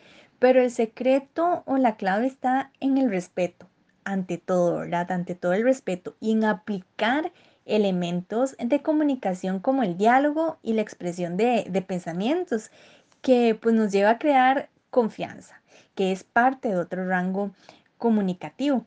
pero 0.42 0.61
el 0.61 0.72
secreto 0.72 1.62
o 1.66 1.76
la 1.76 1.94
clave 1.94 2.26
está 2.26 2.72
en 2.80 2.99
el 2.99 3.11
respeto, 3.11 3.68
ante 4.02 4.38
todo, 4.38 4.78
¿verdad? 4.78 5.12
Ante 5.12 5.37
todo 5.37 5.52
el 5.52 5.62
respeto 5.62 6.16
y 6.18 6.32
en 6.32 6.42
aplicar 6.42 7.32
elementos 7.64 8.56
de 8.58 8.82
comunicación 8.82 9.61
como 9.61 9.84
el 9.84 9.96
diálogo 9.96 10.58
y 10.61 10.72
la 10.72 10.82
expresión 10.82 11.37
de, 11.37 11.84
pensamientos, 11.87 12.72
que 13.20 13.54
pues 13.54 13.72
nos 13.76 13.92
lleva 13.92 14.11
a 14.11 14.18
crear 14.18 14.68
confianza, 14.90 15.62
que 15.94 16.11
es 16.11 16.25
parte 16.25 16.70
de 16.70 16.76
otro 16.76 17.06
rango 17.06 17.52
comunicativo. 17.96 18.84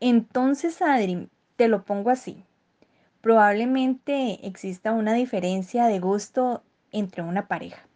Entonces, 0.00 0.82
Adri, 0.82 1.28
te 1.54 1.68
lo 1.68 1.84
pongo 1.84 2.10
así. 2.10 2.42
Probablemente 3.20 4.44
exista 4.44 4.90
una 4.90 5.12
diferencia 5.12 5.86
de 5.86 6.00
gusto 6.00 6.64
entre 6.90 7.22
una 7.22 7.46
pareja. 7.46 7.87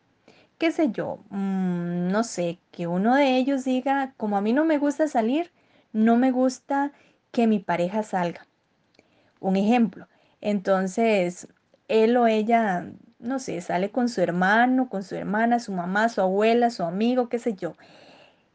¿Qué 0.62 0.71
sé 0.71 0.92
yo? 0.92 1.19
Mm, 1.31 2.12
no 2.12 2.23
sé, 2.23 2.61
que 2.71 2.87
uno 2.87 3.16
de 3.16 3.37
ellos 3.37 3.64
diga, 3.64 4.14
como 4.16 4.37
a 4.37 4.40
mí 4.40 4.52
no 4.52 4.64
me 4.64 4.78
gusta 4.78 5.09
salir, 5.09 5.50
no 5.92 6.16
me 6.16 6.31
gusta 6.31 6.92
que 7.33 7.49
mi 7.49 7.59
pareja 7.59 8.04
salga. 8.04 8.47
Un 9.40 9.57
ejemplo. 9.57 10.07
Entonces, 10.40 11.49
él 11.88 12.16
o 12.16 12.28
ella, 12.28 12.87
no 13.19 13.40
sé, 13.40 13.61
sale 13.61 13.90
con 13.90 14.09
su 14.09 14.21
hermano, 14.21 14.88
con 14.88 15.02
su 15.02 15.16
hermana, 15.16 15.59
su 15.59 15.73
mamá, 15.73 16.09
su 16.09 16.21
abuela, 16.21 16.71
su 16.71 16.85
amigo, 16.85 17.28
qué 17.28 17.40
sé 17.40 17.54
yo. 17.54 17.75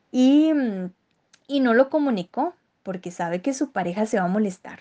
Y, 0.10 0.54
mm, 0.54 0.94
y 1.48 1.60
no 1.60 1.74
lo 1.74 1.90
comunicó 1.90 2.56
porque 2.84 3.12
sabe 3.12 3.42
que 3.42 3.54
su 3.54 3.74
pareja 3.74 4.06
se 4.06 4.18
va 4.18 4.28
a 4.28 4.30
molestar. 4.30 4.80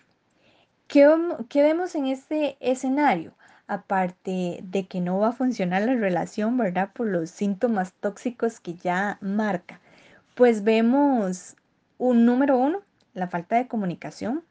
¿Qué, 0.86 1.12
qué 1.48 1.62
vemos 1.64 1.96
en 1.96 2.06
este 2.06 2.56
escenario? 2.60 3.34
Aparte 3.68 4.60
de 4.62 4.86
que 4.86 5.00
no 5.00 5.18
va 5.18 5.28
a 5.28 5.32
funcionar 5.32 5.82
la 5.82 5.94
relación, 5.94 6.56
¿verdad? 6.56 6.90
Por 6.92 7.08
los 7.08 7.30
síntomas 7.30 7.92
tóxicos 7.94 8.60
que 8.60 8.74
ya 8.74 9.18
marca. 9.20 9.80
Pues 10.34 10.62
vemos 10.62 11.56
un 11.98 12.24
número 12.26 12.56
uno, 12.56 12.82
la 13.14 13.26
falta 13.28 13.56
de 13.56 13.66
comunicación. 13.66 14.44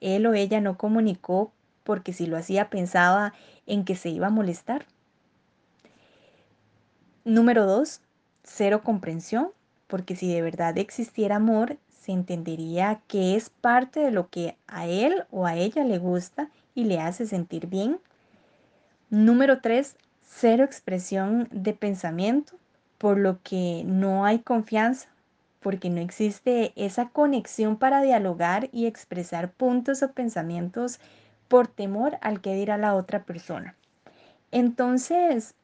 Él 0.00 0.26
o 0.26 0.34
ella 0.34 0.60
no 0.60 0.78
comunicó 0.78 1.52
porque 1.82 2.12
si 2.12 2.26
lo 2.26 2.36
hacía 2.36 2.70
pensaba 2.70 3.34
en 3.66 3.84
que 3.84 3.94
se 3.94 4.08
iba 4.08 4.28
a 4.28 4.30
molestar. 4.30 4.86
Número 7.24 7.66
dos, 7.66 8.00
cero 8.42 8.82
comprensión, 8.82 9.50
porque 9.86 10.16
si 10.16 10.32
de 10.32 10.42
verdad 10.42 10.76
existiera 10.78 11.36
amor, 11.36 11.78
se 11.88 12.12
entendería 12.12 13.00
que 13.08 13.34
es 13.34 13.48
parte 13.48 14.00
de 14.00 14.10
lo 14.10 14.28
que 14.28 14.56
a 14.66 14.86
él 14.86 15.24
o 15.30 15.46
a 15.46 15.56
ella 15.56 15.84
le 15.84 15.98
gusta 15.98 16.50
y 16.74 16.84
le 16.84 17.00
hace 17.00 17.26
sentir 17.26 17.66
bien. 17.66 17.98
Número 19.10 19.60
tres, 19.60 19.96
cero 20.22 20.64
expresión 20.64 21.48
de 21.50 21.72
pensamiento, 21.74 22.54
por 22.98 23.18
lo 23.18 23.42
que 23.42 23.82
no 23.84 24.24
hay 24.24 24.38
confianza, 24.38 25.08
porque 25.60 25.90
no 25.90 26.00
existe 26.00 26.72
esa 26.76 27.08
conexión 27.08 27.76
para 27.76 28.02
dialogar 28.02 28.68
y 28.72 28.86
expresar 28.86 29.52
puntos 29.52 30.02
o 30.02 30.12
pensamientos 30.12 31.00
por 31.48 31.68
temor 31.68 32.18
al 32.20 32.40
que 32.40 32.54
dirá 32.54 32.78
la 32.78 32.94
otra 32.94 33.24
persona. 33.24 33.74
Entonces, 34.50 35.54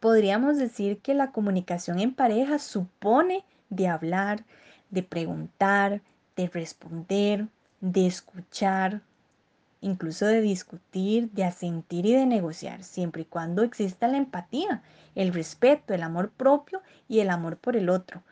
podríamos 0.00 0.58
decir 0.58 0.98
que 0.98 1.14
la 1.14 1.30
comunicación 1.30 2.00
en 2.00 2.14
pareja 2.14 2.58
supone 2.58 3.44
de 3.70 3.88
hablar, 3.88 4.44
de 4.90 5.02
preguntar, 5.02 6.02
de 6.36 6.48
responder, 6.48 7.48
de 7.80 8.06
escuchar, 8.06 9.00
incluso 9.82 10.26
de 10.26 10.40
discutir, 10.40 11.30
de 11.32 11.44
asentir 11.44 12.06
y 12.06 12.14
de 12.14 12.24
negociar, 12.24 12.84
siempre 12.84 13.22
y 13.22 13.26
cuando 13.26 13.62
exista 13.62 14.08
la 14.08 14.16
empatía, 14.16 14.82
el 15.14 15.34
respeto, 15.34 15.92
el 15.92 16.04
amor 16.04 16.30
propio 16.30 16.80
y 17.08 17.18
el 17.18 17.28
amor 17.28 17.58
por 17.58 17.76
el 17.76 17.90
otro. 17.90 18.22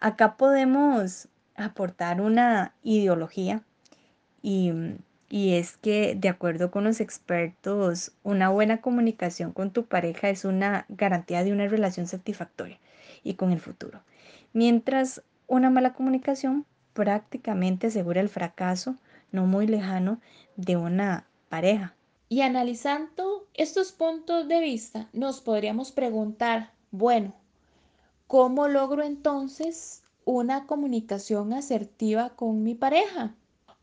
Acá 0.00 0.36
podemos 0.36 1.28
aportar 1.54 2.20
una 2.20 2.72
ideología 2.82 3.62
y, 4.42 4.72
y 5.28 5.54
es 5.54 5.76
que 5.76 6.16
de 6.16 6.30
acuerdo 6.30 6.70
con 6.70 6.84
los 6.84 7.00
expertos, 7.00 8.12
una 8.22 8.48
buena 8.48 8.80
comunicación 8.80 9.52
con 9.52 9.70
tu 9.70 9.84
pareja 9.84 10.30
es 10.30 10.46
una 10.46 10.86
garantía 10.88 11.44
de 11.44 11.52
una 11.52 11.68
relación 11.68 12.06
satisfactoria 12.06 12.78
y 13.22 13.34
con 13.34 13.52
el 13.52 13.60
futuro. 13.60 14.00
Mientras 14.54 15.22
una 15.46 15.68
mala 15.68 15.92
comunicación 15.92 16.64
prácticamente 16.94 17.88
asegura 17.88 18.22
el 18.22 18.30
fracaso 18.30 18.96
no 19.32 19.46
muy 19.46 19.66
lejano 19.66 20.20
de 20.56 20.76
una 20.76 21.26
pareja. 21.48 21.94
Y 22.28 22.42
analizando 22.42 23.46
estos 23.54 23.92
puntos 23.92 24.48
de 24.48 24.60
vista, 24.60 25.08
nos 25.12 25.40
podríamos 25.40 25.92
preguntar, 25.92 26.72
bueno, 26.90 27.32
¿cómo 28.26 28.68
logro 28.68 29.02
entonces 29.02 30.02
una 30.24 30.66
comunicación 30.66 31.54
asertiva 31.54 32.30
con 32.30 32.62
mi 32.62 32.74
pareja? 32.74 33.34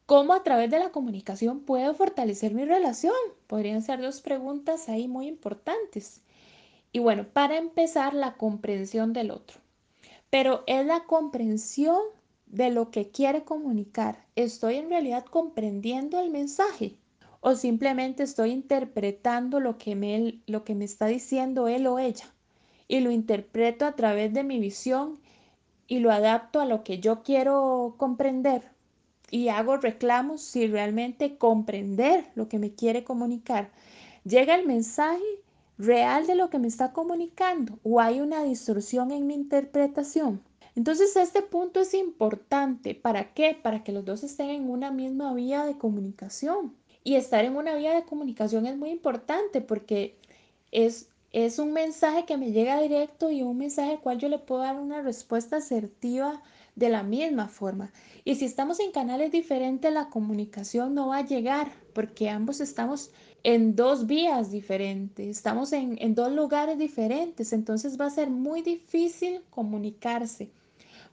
¿Cómo 0.05 0.33
a 0.33 0.43
través 0.43 0.69
de 0.69 0.77
la 0.77 0.91
comunicación 0.91 1.61
puedo 1.61 1.95
fortalecer 1.95 2.53
mi 2.53 2.65
relación? 2.65 3.15
Podrían 3.47 3.81
ser 3.81 3.99
dos 3.99 4.21
preguntas 4.21 4.87
ahí 4.87 5.07
muy 5.07 5.27
importantes. 5.27 6.21
Y 6.91 6.99
bueno, 6.99 7.25
para 7.33 7.57
empezar, 7.57 8.13
la 8.13 8.35
comprensión 8.35 9.11
del 9.13 9.31
otro. 9.31 9.59
Pero 10.29 10.63
es 10.67 10.85
la 10.85 11.05
comprensión 11.05 11.97
de 12.47 12.69
lo 12.69 12.91
que 12.91 13.09
quiere 13.09 13.43
comunicar. 13.43 14.25
¿Estoy 14.35 14.75
en 14.75 14.89
realidad 14.89 15.25
comprendiendo 15.25 16.19
el 16.19 16.29
mensaje? 16.29 16.95
¿O 17.41 17.55
simplemente 17.55 18.23
estoy 18.23 18.51
interpretando 18.51 19.59
lo 19.59 19.77
que 19.77 19.95
me, 19.95 20.39
lo 20.47 20.63
que 20.63 20.75
me 20.75 20.85
está 20.85 21.07
diciendo 21.07 21.67
él 21.67 21.85
o 21.87 21.99
ella? 21.99 22.33
Y 22.87 22.99
lo 22.99 23.11
interpreto 23.11 23.85
a 23.85 23.95
través 23.95 24.33
de 24.33 24.43
mi 24.43 24.59
visión 24.59 25.19
y 25.87 25.99
lo 25.99 26.11
adapto 26.11 26.59
a 26.59 26.65
lo 26.65 26.83
que 26.83 26.99
yo 26.99 27.23
quiero 27.23 27.95
comprender. 27.97 28.63
Y 29.31 29.49
hago 29.49 29.77
reclamos 29.77 30.41
si 30.41 30.67
realmente 30.67 31.37
comprender 31.37 32.25
lo 32.35 32.47
que 32.47 32.59
me 32.59 32.73
quiere 32.73 33.03
comunicar. 33.03 33.71
Llega 34.23 34.55
el 34.55 34.65
mensaje 34.65 35.23
real 35.77 36.25
de 36.25 36.35
lo 36.35 36.49
que 36.49 36.59
me 36.59 36.67
está 36.67 36.93
comunicando 36.93 37.79
o 37.83 37.99
hay 37.99 38.21
una 38.21 38.43
distorsión 38.43 39.11
en 39.11 39.27
mi 39.27 39.33
interpretación. 39.33 40.41
Entonces 40.75 41.15
este 41.15 41.41
punto 41.41 41.79
es 41.79 41.93
importante. 41.93 42.95
¿Para 42.95 43.33
qué? 43.33 43.57
Para 43.61 43.83
que 43.83 43.91
los 43.91 44.03
dos 44.03 44.23
estén 44.23 44.49
en 44.49 44.69
una 44.69 44.91
misma 44.91 45.33
vía 45.33 45.65
de 45.65 45.77
comunicación. 45.77 46.75
Y 47.03 47.15
estar 47.15 47.45
en 47.45 47.55
una 47.55 47.75
vía 47.75 47.93
de 47.93 48.03
comunicación 48.03 48.65
es 48.65 48.77
muy 48.77 48.89
importante 48.89 49.61
porque 49.61 50.17
es, 50.71 51.07
es 51.31 51.59
un 51.59 51.71
mensaje 51.71 52.25
que 52.25 52.37
me 52.37 52.51
llega 52.51 52.81
directo 52.81 53.31
y 53.31 53.43
un 53.43 53.57
mensaje 53.57 53.91
al 53.91 54.01
cual 54.01 54.17
yo 54.17 54.27
le 54.27 54.39
puedo 54.39 54.61
dar 54.61 54.79
una 54.79 55.01
respuesta 55.01 55.57
asertiva 55.57 56.41
de 56.75 56.89
la 56.89 57.03
misma 57.03 57.47
forma. 57.47 57.91
Y 58.25 58.35
si 58.35 58.45
estamos 58.45 58.79
en 58.79 58.91
canales 58.91 59.31
diferentes, 59.31 59.93
la 59.93 60.09
comunicación 60.09 60.93
no 60.93 61.09
va 61.09 61.17
a 61.17 61.25
llegar 61.25 61.71
porque 61.93 62.29
ambos 62.29 62.59
estamos 62.59 63.11
en 63.43 63.75
dos 63.75 64.07
vías 64.07 64.51
diferentes, 64.51 65.37
estamos 65.37 65.71
en, 65.71 65.97
en 66.01 66.15
dos 66.15 66.31
lugares 66.31 66.79
diferentes, 66.79 67.53
entonces 67.53 67.99
va 68.01 68.07
a 68.07 68.09
ser 68.09 68.29
muy 68.29 68.63
difícil 68.63 69.41
comunicarse, 69.51 70.49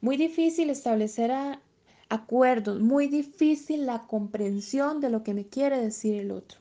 muy 0.03 0.17
difícil 0.17 0.69
establecer 0.69 1.33
acuerdos, 2.11 2.81
muy 2.81 3.07
difícil 3.07 3.87
la 3.87 4.07
comprensión 4.07 5.01
de 5.01 5.09
lo 5.09 5.23
que 5.23 5.33
me 5.33 5.47
quiere 5.47 5.81
decir 5.81 6.17
el 6.17 6.33
otro. 6.33 6.59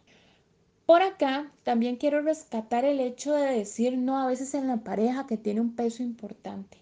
Por 0.85 1.01
acá 1.01 1.51
también 1.63 1.97
quiero 1.97 2.21
rescatar 2.21 2.85
el 2.85 2.99
hecho 2.99 3.33
de 3.33 3.51
decir 3.51 3.97
no 3.97 4.19
a 4.19 4.27
veces 4.27 4.53
en 4.53 4.67
la 4.67 4.77
pareja 4.77 5.25
que 5.25 5.37
tiene 5.37 5.59
un 5.59 5.75
peso 5.75 6.03
importante. 6.03 6.77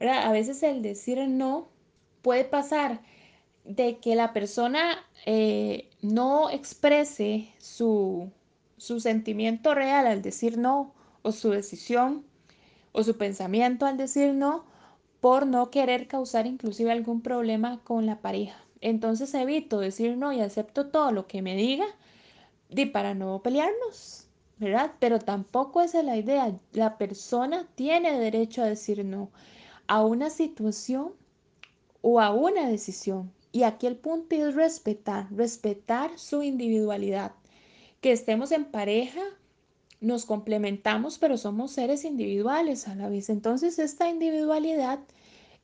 A 0.00 0.30
veces 0.32 0.62
el 0.62 0.82
decir 0.82 1.18
no 1.28 1.68
puede 2.22 2.44
pasar 2.44 3.00
de 3.64 3.98
que 3.98 4.14
la 4.14 4.32
persona 4.32 5.04
eh, 5.26 5.90
no 6.00 6.48
exprese 6.48 7.48
su, 7.58 8.30
su 8.76 9.00
sentimiento 9.00 9.74
real 9.74 10.06
al 10.06 10.22
decir 10.22 10.58
no 10.58 10.94
o 11.22 11.32
su 11.32 11.50
decisión 11.50 12.24
o 12.92 13.02
su 13.02 13.16
pensamiento 13.16 13.86
al 13.86 13.96
decir 13.96 14.32
no 14.32 14.64
por 15.24 15.46
no 15.46 15.70
querer 15.70 16.06
causar 16.06 16.46
inclusive 16.46 16.92
algún 16.92 17.22
problema 17.22 17.80
con 17.82 18.04
la 18.04 18.20
pareja. 18.20 18.62
Entonces 18.82 19.32
evito 19.32 19.80
decir 19.80 20.18
no 20.18 20.34
y 20.34 20.42
acepto 20.42 20.88
todo 20.88 21.12
lo 21.12 21.26
que 21.26 21.40
me 21.40 21.56
diga 21.56 21.86
y 22.68 22.84
para 22.84 23.14
no 23.14 23.40
pelearnos, 23.42 24.26
¿verdad? 24.58 24.92
Pero 24.98 25.18
tampoco 25.18 25.80
es 25.80 25.94
la 25.94 26.18
idea. 26.18 26.54
La 26.72 26.98
persona 26.98 27.66
tiene 27.74 28.18
derecho 28.18 28.60
a 28.60 28.66
decir 28.66 29.02
no 29.02 29.30
a 29.86 30.04
una 30.04 30.28
situación 30.28 31.14
o 32.02 32.20
a 32.20 32.30
una 32.30 32.68
decisión. 32.68 33.32
Y 33.50 33.62
aquí 33.62 33.86
el 33.86 33.96
punto 33.96 34.36
es 34.36 34.54
respetar, 34.54 35.26
respetar 35.34 36.18
su 36.18 36.42
individualidad. 36.42 37.32
Que 38.02 38.12
estemos 38.12 38.52
en 38.52 38.66
pareja, 38.66 39.22
nos 40.00 40.26
complementamos, 40.26 41.18
pero 41.18 41.36
somos 41.36 41.72
seres 41.72 42.04
individuales 42.04 42.88
a 42.88 42.94
la 42.94 43.08
vez. 43.08 43.30
Entonces 43.30 43.78
esta 43.78 44.08
individualidad 44.08 45.00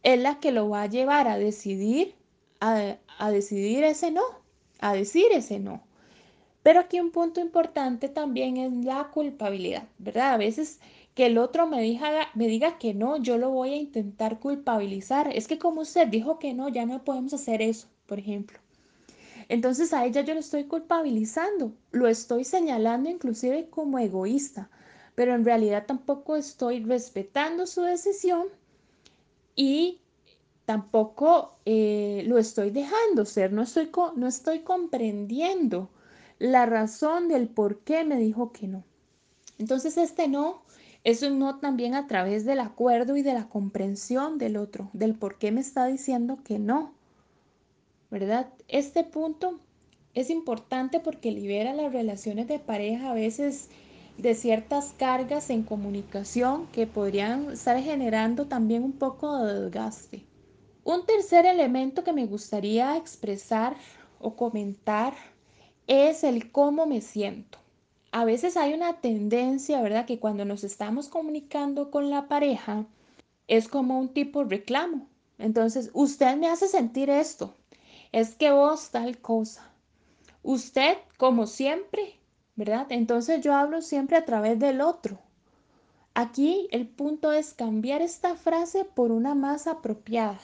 es 0.03 0.19
la 0.21 0.41
que 0.41 0.53
lo 0.53 0.69
va 0.69 0.83
a 0.83 0.87
llevar 0.87 1.29
a 1.29 1.39
decidir, 1.39 2.15
a, 2.61 2.97
a 3.19 3.31
decidir 3.31 3.85
ese 3.85 4.11
no, 4.11 4.23
a 4.81 4.95
decir 4.95 5.27
ese 5.33 5.61
no. 5.61 5.83
Pero 6.63 6.81
aquí 6.81 7.01
un 7.01 7.11
punto 7.11 7.41
importante 7.41 8.09
también 8.09 8.57
es 8.57 8.73
la 8.85 9.11
culpabilidad, 9.11 9.89
¿verdad? 9.99 10.35
A 10.35 10.37
veces 10.37 10.81
que 11.15 11.27
el 11.27 11.39
otro 11.39 11.67
me 11.67 11.83
diga, 11.83 12.29
me 12.35 12.47
diga 12.47 12.79
que 12.79 12.95
no, 12.95 13.17
yo 13.17 13.39
lo 13.39 13.51
voy 13.51 13.71
a 13.71 13.77
intentar 13.77 14.39
culpabilizar. 14.41 15.29
Es 15.35 15.49
que 15.49 15.59
como 15.59 15.83
usted 15.83 16.09
dijo 16.09 16.39
que 16.39 16.55
no, 16.55 16.69
ya 16.69 16.87
no 16.87 17.05
podemos 17.05 17.33
hacer 17.35 17.63
eso, 17.63 17.89
por 18.07 18.19
ejemplo. 18.19 18.59
Entonces 19.51 19.93
a 19.93 20.05
ella 20.05 20.21
yo 20.21 20.35
lo 20.35 20.39
estoy 20.39 20.67
culpabilizando, 20.67 21.75
lo 21.91 22.07
estoy 22.07 22.45
señalando 22.45 23.11
inclusive 23.11 23.69
como 23.69 23.99
egoísta, 23.99 24.71
pero 25.17 25.35
en 25.35 25.45
realidad 25.45 25.87
tampoco 25.89 26.37
estoy 26.37 26.85
respetando 26.85 27.67
su 27.67 27.83
decisión 27.83 28.47
y 29.57 30.03
tampoco 30.67 31.57
eh, 31.65 32.23
lo 32.29 32.39
estoy 32.39 32.71
dejando 32.71 33.25
ser, 33.25 33.53
no 33.53 33.63
estoy, 33.63 33.91
no 34.15 34.29
estoy 34.29 34.61
comprendiendo 34.61 35.91
la 36.39 36.65
razón 36.65 37.27
del 37.27 37.49
por 37.49 37.81
qué 37.81 38.05
me 38.05 38.21
dijo 38.21 38.53
que 38.53 38.69
no. 38.69 38.85
Entonces 39.59 39.99
este 39.99 40.29
no 40.29 40.63
es 41.03 41.25
un 41.25 41.41
no 41.41 41.59
también 41.59 41.97
a 41.97 42.07
través 42.07 42.45
del 42.45 42.61
acuerdo 42.61 43.17
y 43.17 43.23
de 43.23 43.35
la 43.35 43.49
comprensión 43.49 44.39
del 44.39 44.57
otro, 44.57 44.91
del 44.93 45.17
por 45.17 45.39
qué 45.39 45.51
me 45.51 45.61
está 45.61 45.87
diciendo 45.87 46.39
que 46.45 46.61
no. 46.61 47.00
¿Verdad? 48.11 48.53
Este 48.69 49.05
punto 49.05 49.61
es 50.15 50.31
importante 50.31 50.99
porque 51.01 51.31
libera 51.31 51.75
las 51.75 51.93
relaciones 51.93 52.49
de 52.49 52.59
pareja 52.59 53.11
a 53.11 53.15
veces 53.15 53.69
de 54.19 54.35
ciertas 54.35 54.93
cargas 54.99 55.49
en 55.51 55.63
comunicación 55.63 56.67
que 56.73 56.87
podrían 56.87 57.53
estar 57.53 57.81
generando 57.81 58.47
también 58.47 58.83
un 58.83 58.93
poco 58.93 59.39
de 59.39 59.61
desgaste. 59.61 60.25
Un 60.83 61.07
tercer 61.07 61.47
elemento 61.47 62.05
que 62.05 62.13
me 62.13 62.27
gustaría 62.27 62.97
expresar 62.97 63.77
o 64.19 64.35
comentar 64.35 65.15
es 65.87 66.25
el 66.25 66.51
cómo 66.51 66.87
me 66.87 67.01
siento. 67.01 67.59
A 68.13 68.25
veces 68.25 68.57
hay 68.57 68.75
una 68.75 69.01
tendencia, 69.01 69.81
¿verdad? 69.81 70.05
Que 70.05 70.19
cuando 70.19 70.45
nos 70.45 70.65
estamos 70.65 71.09
comunicando 71.09 71.91
con 71.91 72.11
la 72.11 72.27
pareja 72.29 72.87
es 73.47 73.69
como 73.69 73.99
un 73.99 74.09
tipo 74.09 74.43
de 74.43 74.57
reclamo. 74.57 75.07
Entonces, 75.39 75.91
usted 75.95 76.37
me 76.37 76.49
hace 76.49 76.67
sentir 76.67 77.09
esto. 77.09 77.55
Es 78.13 78.35
que 78.35 78.51
vos 78.51 78.91
tal 78.91 79.19
cosa. 79.19 79.71
Usted, 80.43 80.99
como 81.17 81.47
siempre, 81.47 82.19
¿verdad? 82.57 82.87
Entonces 82.91 83.41
yo 83.43 83.55
hablo 83.55 83.83
siempre 83.83 84.17
a 84.17 84.25
través 84.25 84.59
del 84.59 84.81
otro. 84.81 85.19
Aquí 86.15 86.69
el 86.73 86.89
punto 86.89 87.33
es 87.33 87.55
cambiar 87.55 88.03
esta 88.03 88.35
frase 88.37 88.85
por 88.85 89.13
una 89.13 89.35
más 89.35 89.67
apropiada. 89.67 90.41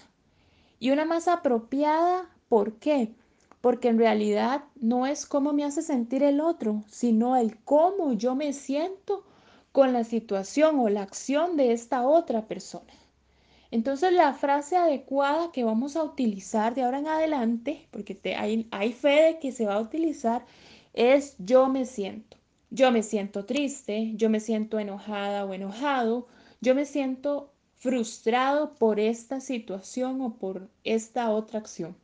Y 0.78 0.90
una 0.90 1.04
más 1.04 1.28
apropiada, 1.28 2.28
¿por 2.48 2.74
qué? 2.74 3.14
porque 3.66 3.88
en 3.88 3.98
realidad 3.98 4.62
no 4.76 5.08
es 5.08 5.26
cómo 5.26 5.52
me 5.52 5.64
hace 5.64 5.82
sentir 5.82 6.22
el 6.22 6.40
otro, 6.40 6.84
sino 6.86 7.34
el 7.34 7.58
cómo 7.64 8.12
yo 8.12 8.36
me 8.36 8.52
siento 8.52 9.24
con 9.72 9.92
la 9.92 10.04
situación 10.04 10.78
o 10.78 10.88
la 10.88 11.02
acción 11.02 11.56
de 11.56 11.72
esta 11.72 12.06
otra 12.06 12.46
persona. 12.46 12.92
Entonces 13.70 14.12
la 14.12 14.32
frase 14.32 14.76
adecuada 14.76 15.52
que 15.52 15.64
vamos 15.64 15.96
a 15.96 16.04
utilizar 16.04 16.74
de 16.74 16.82
ahora 16.82 16.98
en 16.98 17.08
adelante, 17.08 17.88
porque 17.90 18.18
hay, 18.36 18.68
hay 18.70 18.92
fe 18.92 19.22
de 19.22 19.38
que 19.38 19.52
se 19.52 19.66
va 19.66 19.74
a 19.74 19.80
utilizar, 19.80 20.44
es 20.92 21.36
yo 21.38 21.68
me 21.68 21.84
siento. 21.84 22.36
Yo 22.70 22.90
me 22.90 23.02
siento 23.02 23.44
triste, 23.44 24.12
yo 24.16 24.28
me 24.28 24.40
siento 24.40 24.78
enojada 24.78 25.44
o 25.44 25.54
enojado, 25.54 26.26
yo 26.60 26.74
me 26.74 26.84
siento 26.84 27.52
frustrado 27.76 28.74
por 28.74 28.98
esta 28.98 29.40
situación 29.40 30.20
o 30.20 30.34
por 30.34 30.68
esta 30.82 31.30
otra 31.30 31.60
acción. 31.60 31.96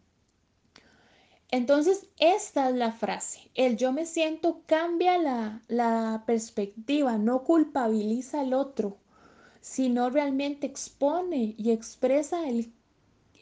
Entonces, 1.51 2.09
esta 2.19 2.71
es 2.71 2.77
la 2.77 2.93
frase. 2.93 3.51
El 3.55 3.77
yo 3.77 3.93
me 3.93 4.07
siento 4.07 4.63
cambia 4.67 5.19
la, 5.19 5.63
la 5.69 6.23
perspectiva, 6.27 7.19
no 7.19 7.43
culpabiliza 7.45 8.41
al 8.41 8.55
otro, 8.55 8.97
sino 9.63 10.11
realmente 10.11 10.67
expone 10.67 11.55
y 11.57 11.71
expresa 11.71 12.49
el, 12.49 12.73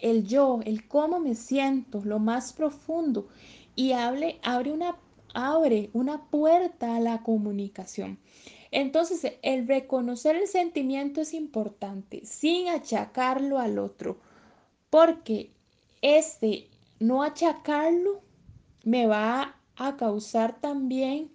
el 0.01 0.27
yo, 0.27 0.61
el 0.65 0.87
cómo 0.87 1.19
me 1.19 1.35
siento, 1.35 2.03
lo 2.05 2.19
más 2.19 2.53
profundo, 2.53 3.27
y 3.75 3.93
hable, 3.93 4.39
abre, 4.43 4.71
una, 4.71 4.97
abre 5.35 5.89
una 5.95 6.23
puerta 6.27 6.95
a 6.95 7.01
la 7.01 7.23
comunicación. 7.23 8.19
Entonces, 8.71 9.39
el 9.43 9.67
reconocer 9.67 10.37
el 10.37 10.47
sentimiento 10.47 11.23
es 11.23 11.33
importante, 11.33 12.25
sin 12.25 12.69
achacarlo 12.69 13.59
al 13.59 13.79
otro, 13.79 14.19
porque 14.91 15.51
este 16.03 16.69
no 17.01 17.23
achacarlo 17.23 18.21
me 18.85 19.07
va 19.07 19.57
a 19.77 19.97
causar 19.97 20.61
también 20.61 21.31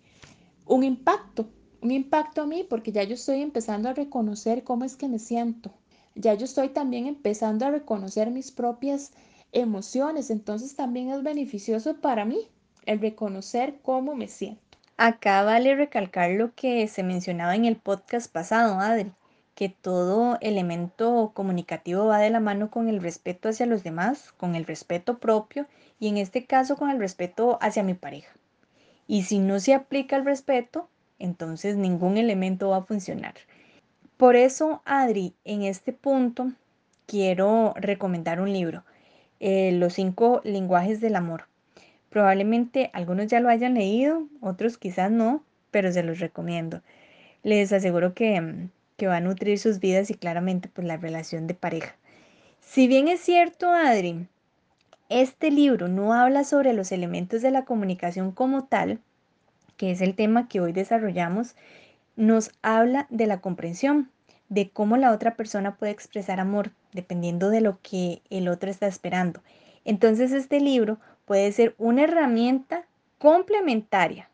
un 0.68 0.84
impacto, 0.84 1.50
un 1.86 1.92
impacto 1.92 2.42
a 2.42 2.48
mí, 2.48 2.66
porque 2.68 2.92
ya 2.92 3.04
yo 3.04 3.14
estoy 3.14 3.44
empezando 3.44 3.90
a 3.90 3.94
reconocer 3.94 4.64
cómo 4.64 4.86
es 4.86 4.96
que 4.96 5.08
me 5.08 5.20
siento. 5.20 5.72
Ya 6.16 6.34
yo 6.34 6.46
estoy 6.46 6.70
también 6.70 7.06
empezando 7.06 7.64
a 7.64 7.70
reconocer 7.70 8.32
mis 8.32 8.52
propias 8.52 9.12
emociones, 9.52 10.32
entonces 10.32 10.76
también 10.76 11.12
es 11.12 11.22
beneficioso 11.22 11.96
para 11.98 12.26
mí 12.26 12.40
el 12.88 13.00
reconocer 13.00 13.76
cómo 13.84 14.16
me 14.16 14.28
siento. 14.28 14.62
Acá 14.98 15.44
vale 15.44 15.76
recalcar 15.76 16.32
lo 16.32 16.56
que 16.56 16.88
se 16.88 17.04
mencionaba 17.04 17.56
en 17.56 17.66
el 17.66 17.76
podcast 17.76 18.32
pasado, 18.32 18.80
Adri, 18.80 19.12
que 19.54 19.70
todo 19.70 20.40
elemento 20.42 21.34
comunicativo 21.36 22.08
va 22.08 22.18
de 22.18 22.32
la 22.32 22.40
mano 22.40 22.72
con 22.72 22.90
el 22.90 23.00
respeto 23.00 23.50
hacia 23.50 23.68
los 23.68 23.84
demás, 23.84 24.32
con 24.38 24.56
el 24.56 24.66
respeto 24.66 25.20
propio 25.20 25.68
y 26.00 26.08
en 26.08 26.18
este 26.18 26.46
caso 26.46 26.78
con 26.78 26.90
el 26.90 26.98
respeto 26.98 27.60
hacia 27.62 27.84
mi 27.84 27.94
pareja. 27.94 28.34
Y 29.06 29.24
si 29.24 29.38
no 29.38 29.60
se 29.60 29.76
aplica 29.76 30.16
el 30.16 30.26
respeto, 30.26 30.90
entonces 31.20 31.76
ningún 31.76 32.18
elemento 32.18 32.70
va 32.70 32.78
a 32.78 32.84
funcionar. 32.84 33.36
Por 34.18 34.36
eso, 34.36 34.82
Adri, 34.86 35.34
en 35.44 35.64
este 35.64 35.92
punto 35.94 36.52
quiero 37.06 37.74
recomendar 37.78 38.40
un 38.40 38.52
libro, 38.54 38.84
eh, 39.40 39.72
Los 39.74 39.94
cinco 39.94 40.42
lenguajes 40.44 41.02
del 41.02 41.16
amor. 41.16 41.48
Probablemente 42.10 42.90
algunos 42.94 43.28
ya 43.28 43.42
lo 43.42 43.50
hayan 43.50 43.74
leído, 43.74 44.24
otros 44.40 44.78
quizás 44.78 45.12
no, 45.12 45.44
pero 45.72 45.92
se 45.92 46.04
los 46.04 46.20
recomiendo. 46.20 46.82
Les 47.44 47.74
aseguro 47.74 48.14
que, 48.14 48.40
mm, 48.40 48.70
que 48.98 49.08
va 49.08 49.18
a 49.18 49.22
nutrir 49.22 49.60
sus 49.60 49.80
vidas 49.80 50.10
y 50.10 50.14
claramente 50.14 50.70
pues 50.70 50.88
la 50.88 50.98
relación 50.98 51.48
de 51.48 51.54
pareja. 51.54 51.96
Si 52.62 52.88
bien 52.88 53.08
es 53.10 53.20
cierto, 53.20 53.70
Adri, 53.70 54.28
este 55.10 55.52
libro 55.52 55.88
no 55.88 56.14
habla 56.14 56.44
sobre 56.44 56.74
los 56.74 56.92
elementos 56.92 57.42
de 57.42 57.52
la 57.52 57.66
comunicación 57.66 58.32
como 58.32 58.66
tal, 58.66 59.00
que 59.78 59.92
es 59.92 60.02
el 60.02 60.16
tema 60.16 60.48
que 60.48 60.62
hoy 60.62 60.72
desarrollamos, 60.72 61.56
nos 62.16 62.52
habla 62.62 63.08
de 63.10 63.28
la 63.28 63.42
comprensión, 63.42 64.10
de 64.50 64.70
cómo 64.70 64.98
la 64.98 65.12
otra 65.12 65.36
persona 65.36 65.76
puede 65.76 65.92
expresar 65.92 66.40
amor, 66.40 66.72
dependiendo 66.94 67.50
de 67.50 67.62
lo 67.62 67.80
que 67.82 68.22
el 68.30 68.48
otro 68.48 68.70
está 68.70 68.88
esperando. 68.88 69.42
Entonces 69.84 70.32
este 70.32 70.60
libro 70.60 70.98
puede 71.26 71.52
ser 71.52 71.76
una 71.78 72.04
herramienta 72.04 72.86
complementaria, 73.18 74.30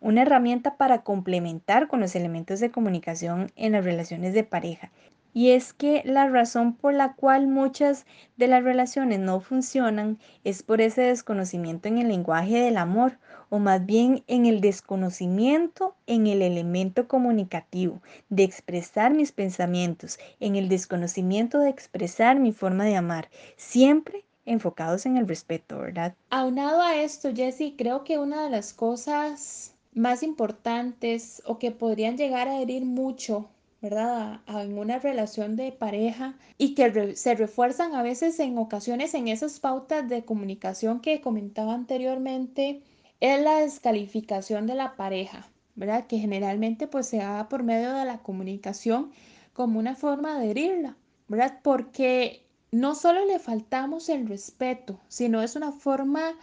una 0.00 0.22
herramienta 0.22 0.76
para 0.76 1.02
complementar 1.02 1.88
con 1.88 2.00
los 2.00 2.14
elementos 2.14 2.60
de 2.60 2.70
comunicación 2.70 3.50
en 3.56 3.72
las 3.72 3.84
relaciones 3.84 4.32
de 4.32 4.44
pareja. 4.44 4.90
Y 5.38 5.52
es 5.52 5.72
que 5.72 6.02
la 6.04 6.28
razón 6.28 6.74
por 6.74 6.94
la 6.94 7.14
cual 7.14 7.46
muchas 7.46 8.06
de 8.36 8.48
las 8.48 8.64
relaciones 8.64 9.20
no 9.20 9.38
funcionan 9.38 10.18
es 10.42 10.64
por 10.64 10.80
ese 10.80 11.02
desconocimiento 11.02 11.86
en 11.86 11.98
el 11.98 12.08
lenguaje 12.08 12.58
del 12.58 12.76
amor 12.76 13.20
o 13.48 13.60
más 13.60 13.86
bien 13.86 14.24
en 14.26 14.46
el 14.46 14.60
desconocimiento 14.60 15.94
en 16.08 16.26
el 16.26 16.42
elemento 16.42 17.06
comunicativo, 17.06 18.02
de 18.28 18.42
expresar 18.42 19.14
mis 19.14 19.30
pensamientos, 19.30 20.18
en 20.40 20.56
el 20.56 20.68
desconocimiento 20.68 21.60
de 21.60 21.70
expresar 21.70 22.40
mi 22.40 22.50
forma 22.50 22.84
de 22.84 22.96
amar, 22.96 23.28
siempre 23.56 24.24
enfocados 24.44 25.06
en 25.06 25.18
el 25.18 25.28
respeto, 25.28 25.78
¿verdad? 25.78 26.16
Aunado 26.30 26.82
a 26.82 26.96
esto, 26.96 27.32
Jessie, 27.32 27.76
creo 27.76 28.02
que 28.02 28.18
una 28.18 28.42
de 28.42 28.50
las 28.50 28.72
cosas 28.72 29.76
más 29.94 30.24
importantes 30.24 31.40
o 31.46 31.60
que 31.60 31.70
podrían 31.70 32.16
llegar 32.16 32.48
a 32.48 32.60
herir 32.60 32.84
mucho 32.84 33.48
¿verdad? 33.80 34.40
en 34.48 34.76
una 34.76 34.98
relación 34.98 35.54
de 35.56 35.70
pareja 35.72 36.34
y 36.56 36.74
que 36.74 37.14
se 37.16 37.34
refuerzan 37.34 37.94
a 37.94 38.02
veces 38.02 38.40
en 38.40 38.58
ocasiones 38.58 39.14
en 39.14 39.28
esas 39.28 39.60
pautas 39.60 40.08
de 40.08 40.24
comunicación 40.24 41.00
que 41.00 41.20
comentaba 41.20 41.74
anteriormente, 41.74 42.82
es 43.20 43.40
la 43.42 43.60
descalificación 43.60 44.66
de 44.66 44.74
la 44.74 44.96
pareja, 44.96 45.48
¿verdad? 45.76 46.06
Que 46.06 46.18
generalmente 46.18 46.86
pues 46.86 47.06
se 47.06 47.18
da 47.18 47.48
por 47.48 47.62
medio 47.62 47.92
de 47.92 48.04
la 48.04 48.18
comunicación 48.18 49.12
como 49.52 49.78
una 49.78 49.96
forma 49.96 50.38
de 50.38 50.50
herirla, 50.50 50.96
¿verdad? 51.28 51.60
Porque 51.62 52.44
no 52.70 52.94
solo 52.94 53.24
le 53.26 53.38
faltamos 53.38 54.08
el 54.08 54.28
respeto, 54.28 55.00
sino 55.08 55.42
es 55.42 55.56
una 55.56 55.72
forma 55.72 56.34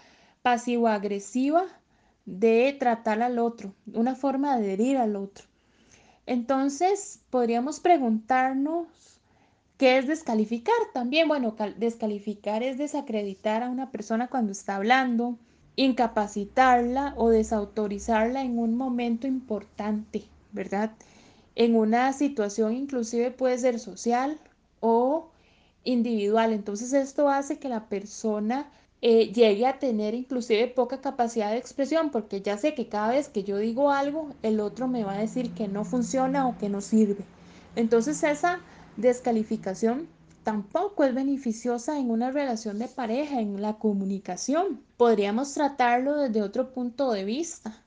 pasivo-agresiva 0.41 1.65
de 2.25 2.75
tratar 2.79 3.21
al 3.21 3.39
otro, 3.39 3.73
una 3.93 4.15
forma 4.15 4.57
de 4.57 4.73
herir 4.73 4.97
al 4.97 5.15
otro. 5.15 5.45
Entonces, 6.25 7.19
podríamos 7.29 7.79
preguntarnos 7.79 8.87
qué 9.77 9.97
es 9.97 10.07
descalificar 10.07 10.75
también. 10.93 11.27
Bueno, 11.27 11.55
descalificar 11.77 12.63
es 12.63 12.77
desacreditar 12.77 13.63
a 13.63 13.69
una 13.69 13.91
persona 13.91 14.27
cuando 14.27 14.51
está 14.51 14.75
hablando, 14.77 15.37
incapacitarla 15.75 17.13
o 17.17 17.29
desautorizarla 17.29 18.41
en 18.41 18.57
un 18.57 18.75
momento 18.75 19.27
importante, 19.27 20.23
¿verdad? 20.51 20.91
En 21.55 21.75
una 21.75 22.11
situación 22.13 22.73
inclusive 22.73 23.31
puede 23.31 23.57
ser 23.57 23.79
social 23.79 24.39
o 24.79 25.29
individual. 25.83 26.53
Entonces 26.53 26.93
esto 26.93 27.29
hace 27.29 27.59
que 27.59 27.69
la 27.69 27.87
persona 27.87 28.69
eh, 29.01 29.31
llegue 29.33 29.67
a 29.67 29.79
tener 29.79 30.13
inclusive 30.13 30.67
poca 30.67 31.01
capacidad 31.01 31.51
de 31.51 31.57
expresión 31.57 32.09
porque 32.09 32.41
ya 32.41 32.57
sé 32.57 32.73
que 32.73 32.87
cada 32.87 33.09
vez 33.09 33.29
que 33.29 33.43
yo 33.43 33.57
digo 33.57 33.91
algo, 33.91 34.29
el 34.41 34.59
otro 34.59 34.87
me 34.87 35.03
va 35.03 35.13
a 35.13 35.19
decir 35.19 35.53
que 35.53 35.67
no 35.67 35.85
funciona 35.85 36.47
o 36.47 36.57
que 36.57 36.69
no 36.69 36.81
sirve. 36.81 37.23
Entonces 37.75 38.23
esa 38.23 38.61
descalificación 38.97 40.07
tampoco 40.43 41.03
es 41.03 41.13
beneficiosa 41.13 41.99
en 41.99 42.11
una 42.11 42.31
relación 42.31 42.79
de 42.79 42.87
pareja, 42.87 43.41
en 43.41 43.61
la 43.61 43.73
comunicación. 43.73 44.81
Podríamos 44.95 45.53
tratarlo 45.53 46.15
desde 46.15 46.41
otro 46.41 46.71
punto 46.71 47.11
de 47.11 47.25
vista, 47.25 47.83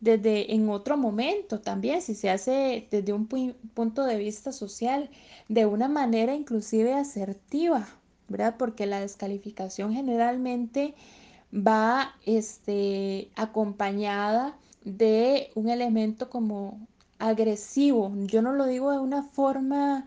desde 0.00 0.54
en 0.54 0.68
otro 0.70 0.96
momento 0.96 1.60
también, 1.60 2.00
si 2.00 2.14
se 2.14 2.30
hace 2.30 2.88
desde 2.90 3.12
un 3.12 3.26
punto 3.26 4.04
de 4.04 4.16
vista 4.16 4.50
social, 4.50 5.10
de 5.48 5.66
una 5.66 5.88
manera 5.88 6.34
inclusive 6.34 6.94
asertiva, 6.94 7.86
¿verdad? 8.30 8.54
Porque 8.58 8.86
la 8.86 9.00
descalificación 9.00 9.92
generalmente 9.92 10.94
va 11.52 12.14
este, 12.24 13.30
acompañada 13.36 14.56
de 14.84 15.50
un 15.54 15.68
elemento 15.68 16.30
como 16.30 16.80
agresivo. 17.18 18.12
Yo 18.26 18.40
no 18.40 18.52
lo 18.52 18.66
digo 18.66 18.92
de 18.92 18.98
una 18.98 19.24
forma 19.24 20.06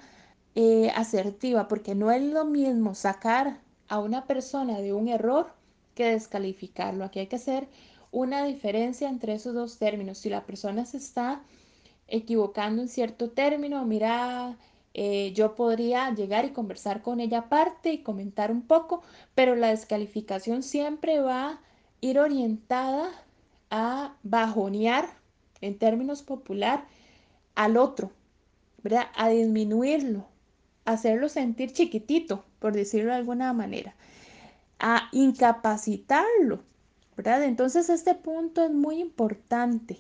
eh, 0.56 0.90
asertiva, 0.96 1.68
porque 1.68 1.96
no 1.96 2.12
es 2.12 2.24
lo 2.24 2.46
mismo 2.46 2.96
sacar 2.96 3.60
a 3.90 4.00
una 4.00 4.26
persona 4.26 4.80
de 4.80 4.94
un 4.94 5.10
error 5.10 5.54
que 5.94 6.06
descalificarlo. 6.12 7.04
Aquí 7.04 7.20
hay 7.20 7.28
que 7.28 7.36
hacer 7.36 7.68
una 8.12 8.46
diferencia 8.46 9.10
entre 9.10 9.34
esos 9.34 9.54
dos 9.54 9.78
términos. 9.78 10.18
Si 10.20 10.30
la 10.30 10.46
persona 10.46 10.86
se 10.86 10.98
está 10.98 11.42
equivocando 12.08 12.82
en 12.82 12.88
cierto 12.88 13.32
término, 13.32 13.84
mira, 13.86 14.56
eh, 14.94 15.34
yo 15.34 15.56
podría 15.56 16.14
llegar 16.14 16.46
y 16.46 16.52
conversar 16.52 17.02
con 17.02 17.20
ella 17.20 17.40
aparte 17.40 17.92
y 17.92 18.04
comentar 18.04 18.52
un 18.52 18.62
poco, 18.62 19.02
pero 19.34 19.56
la 19.56 19.70
descalificación 19.70 20.62
siempre 20.62 21.20
va 21.20 21.50
a 21.50 21.60
ir 22.02 22.20
orientada 22.20 23.10
a 23.72 24.16
bajonear, 24.24 25.10
en 25.62 25.80
términos 25.80 26.22
popular, 26.22 26.86
al 27.56 27.78
otro, 27.78 28.12
¿verdad? 28.84 29.08
A 29.16 29.30
disminuirlo, 29.30 30.28
hacerlo 30.86 31.30
sentir 31.30 31.72
chiquitito, 31.72 32.46
por 32.60 32.74
decirlo 32.74 33.12
de 33.12 33.18
alguna 33.18 33.52
manera, 33.54 33.96
a 34.80 35.10
incapacitarlo, 35.12 36.62
¿verdad? 37.16 37.44
Entonces 37.44 37.90
este 37.90 38.14
punto 38.14 38.64
es 38.64 38.72
muy 38.72 39.00
importante, 39.00 39.98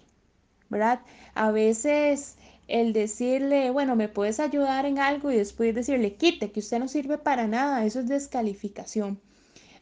¿verdad? 0.69 1.01
A 1.33 1.51
veces 1.51 2.37
el 2.67 2.93
decirle, 2.93 3.69
bueno, 3.71 3.95
me 3.95 4.09
puedes 4.09 4.39
ayudar 4.39 4.85
en 4.85 4.99
algo 4.99 5.31
y 5.31 5.37
después 5.37 5.75
decirle, 5.75 6.15
quite, 6.15 6.51
que 6.51 6.59
usted 6.59 6.79
no 6.79 6.87
sirve 6.87 7.17
para 7.17 7.47
nada, 7.47 7.85
eso 7.85 7.99
es 7.99 8.07
descalificación. 8.07 9.19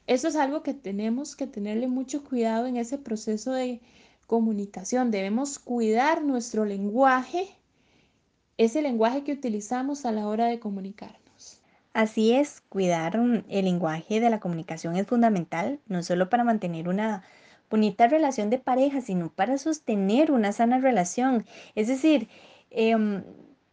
Eso 0.07 0.27
es 0.27 0.35
algo 0.35 0.63
que 0.63 0.73
tenemos 0.73 1.35
que 1.35 1.47
tenerle 1.47 1.87
mucho 1.87 2.23
cuidado 2.23 2.65
en 2.65 2.77
ese 2.77 2.97
proceso 2.97 3.51
de 3.53 3.81
comunicación. 4.27 5.11
Debemos 5.11 5.59
cuidar 5.59 6.23
nuestro 6.23 6.65
lenguaje 6.65 7.47
ese 8.57 8.83
lenguaje 8.83 9.23
que 9.23 9.31
utilizamos 9.31 10.05
a 10.05 10.11
la 10.11 10.27
hora 10.27 10.45
de 10.45 10.59
comunicarnos. 10.59 11.61
Así 11.93 12.31
es, 12.31 12.61
cuidar 12.69 13.15
el 13.15 13.65
lenguaje 13.65 14.19
de 14.19 14.29
la 14.29 14.39
comunicación 14.39 14.95
es 14.95 15.07
fundamental, 15.07 15.79
no 15.87 16.03
solo 16.03 16.29
para 16.29 16.43
mantener 16.43 16.87
una 16.87 17.23
bonita 17.71 18.07
relación 18.07 18.51
de 18.51 18.59
pareja, 18.59 19.01
sino 19.01 19.29
para 19.29 19.57
sostener 19.57 20.31
una 20.31 20.51
sana 20.51 20.77
relación. 20.77 21.43
Es 21.73 21.87
decir, 21.87 22.29
em, 22.71 23.23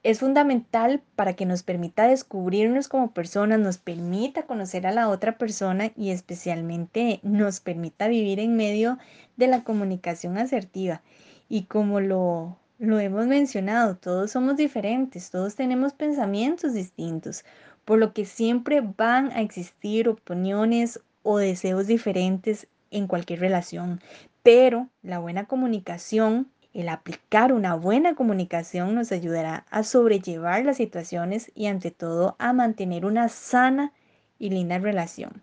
es 0.02 0.20
fundamental 0.20 1.02
para 1.16 1.34
que 1.34 1.46
nos 1.46 1.62
permita 1.62 2.06
descubrirnos 2.06 2.88
como 2.88 3.12
personas, 3.12 3.58
nos 3.58 3.78
permita 3.78 4.44
conocer 4.44 4.86
a 4.86 4.92
la 4.92 5.08
otra 5.08 5.38
persona 5.38 5.92
y 5.96 6.10
especialmente 6.10 7.20
nos 7.22 7.60
permita 7.60 8.08
vivir 8.08 8.40
en 8.40 8.56
medio 8.56 8.98
de 9.36 9.48
la 9.48 9.64
comunicación 9.64 10.38
asertiva. 10.38 11.02
Y 11.48 11.64
como 11.64 12.00
lo 12.00 12.58
lo 12.78 13.00
hemos 13.00 13.26
mencionado, 13.26 13.96
todos 13.96 14.30
somos 14.30 14.56
diferentes, 14.56 15.30
todos 15.30 15.56
tenemos 15.56 15.92
pensamientos 15.94 16.74
distintos, 16.74 17.44
por 17.84 17.98
lo 17.98 18.12
que 18.12 18.24
siempre 18.24 18.80
van 18.80 19.32
a 19.32 19.40
existir 19.40 20.08
opiniones 20.08 21.00
o 21.24 21.38
deseos 21.38 21.88
diferentes 21.88 22.68
en 22.92 23.08
cualquier 23.08 23.40
relación, 23.40 24.00
pero 24.44 24.88
la 25.02 25.18
buena 25.18 25.46
comunicación, 25.46 26.52
el 26.80 26.88
aplicar 26.88 27.52
una 27.52 27.74
buena 27.74 28.14
comunicación 28.14 28.94
nos 28.94 29.10
ayudará 29.12 29.66
a 29.70 29.82
sobrellevar 29.82 30.64
las 30.64 30.76
situaciones 30.76 31.50
y 31.54 31.66
ante 31.66 31.90
todo 31.90 32.36
a 32.38 32.52
mantener 32.52 33.04
una 33.04 33.28
sana 33.28 33.92
y 34.38 34.50
linda 34.50 34.78
relación. 34.78 35.42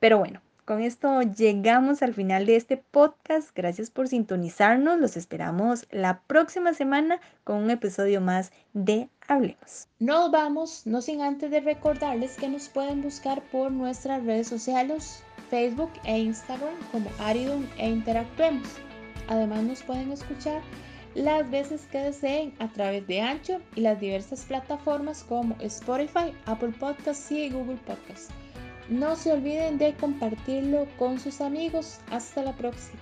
Pero 0.00 0.18
bueno, 0.18 0.40
con 0.64 0.80
esto 0.80 1.22
llegamos 1.22 2.02
al 2.02 2.14
final 2.14 2.46
de 2.46 2.56
este 2.56 2.76
podcast. 2.76 3.50
Gracias 3.54 3.90
por 3.90 4.08
sintonizarnos. 4.08 5.00
Los 5.00 5.16
esperamos 5.16 5.86
la 5.90 6.20
próxima 6.26 6.72
semana 6.72 7.20
con 7.44 7.56
un 7.56 7.70
episodio 7.70 8.20
más 8.20 8.52
de 8.72 9.08
Hablemos. 9.28 9.88
Nos 9.98 10.30
vamos, 10.30 10.86
no 10.86 11.02
sin 11.02 11.20
antes 11.20 11.50
de 11.50 11.60
recordarles 11.60 12.36
que 12.36 12.48
nos 12.48 12.68
pueden 12.68 13.02
buscar 13.02 13.42
por 13.50 13.72
nuestras 13.72 14.24
redes 14.24 14.48
sociales, 14.48 15.22
Facebook 15.50 15.90
e 16.04 16.18
Instagram 16.18 16.74
como 16.90 17.10
Aridum 17.18 17.66
e 17.76 17.88
Interactuemos. 17.88 18.68
Además 19.28 19.62
nos 19.62 19.82
pueden 19.82 20.12
escuchar 20.12 20.62
las 21.14 21.50
veces 21.50 21.86
que 21.90 21.98
deseen 21.98 22.54
a 22.58 22.68
través 22.68 23.06
de 23.06 23.20
Ancho 23.20 23.60
y 23.74 23.82
las 23.82 24.00
diversas 24.00 24.44
plataformas 24.44 25.24
como 25.24 25.56
Spotify, 25.60 26.32
Apple 26.46 26.72
Podcasts 26.78 27.30
y 27.30 27.50
Google 27.50 27.78
Podcasts. 27.86 28.28
No 28.88 29.14
se 29.16 29.32
olviden 29.32 29.78
de 29.78 29.94
compartirlo 29.94 30.86
con 30.98 31.18
sus 31.18 31.40
amigos. 31.40 32.00
Hasta 32.10 32.42
la 32.42 32.52
próxima. 32.52 33.00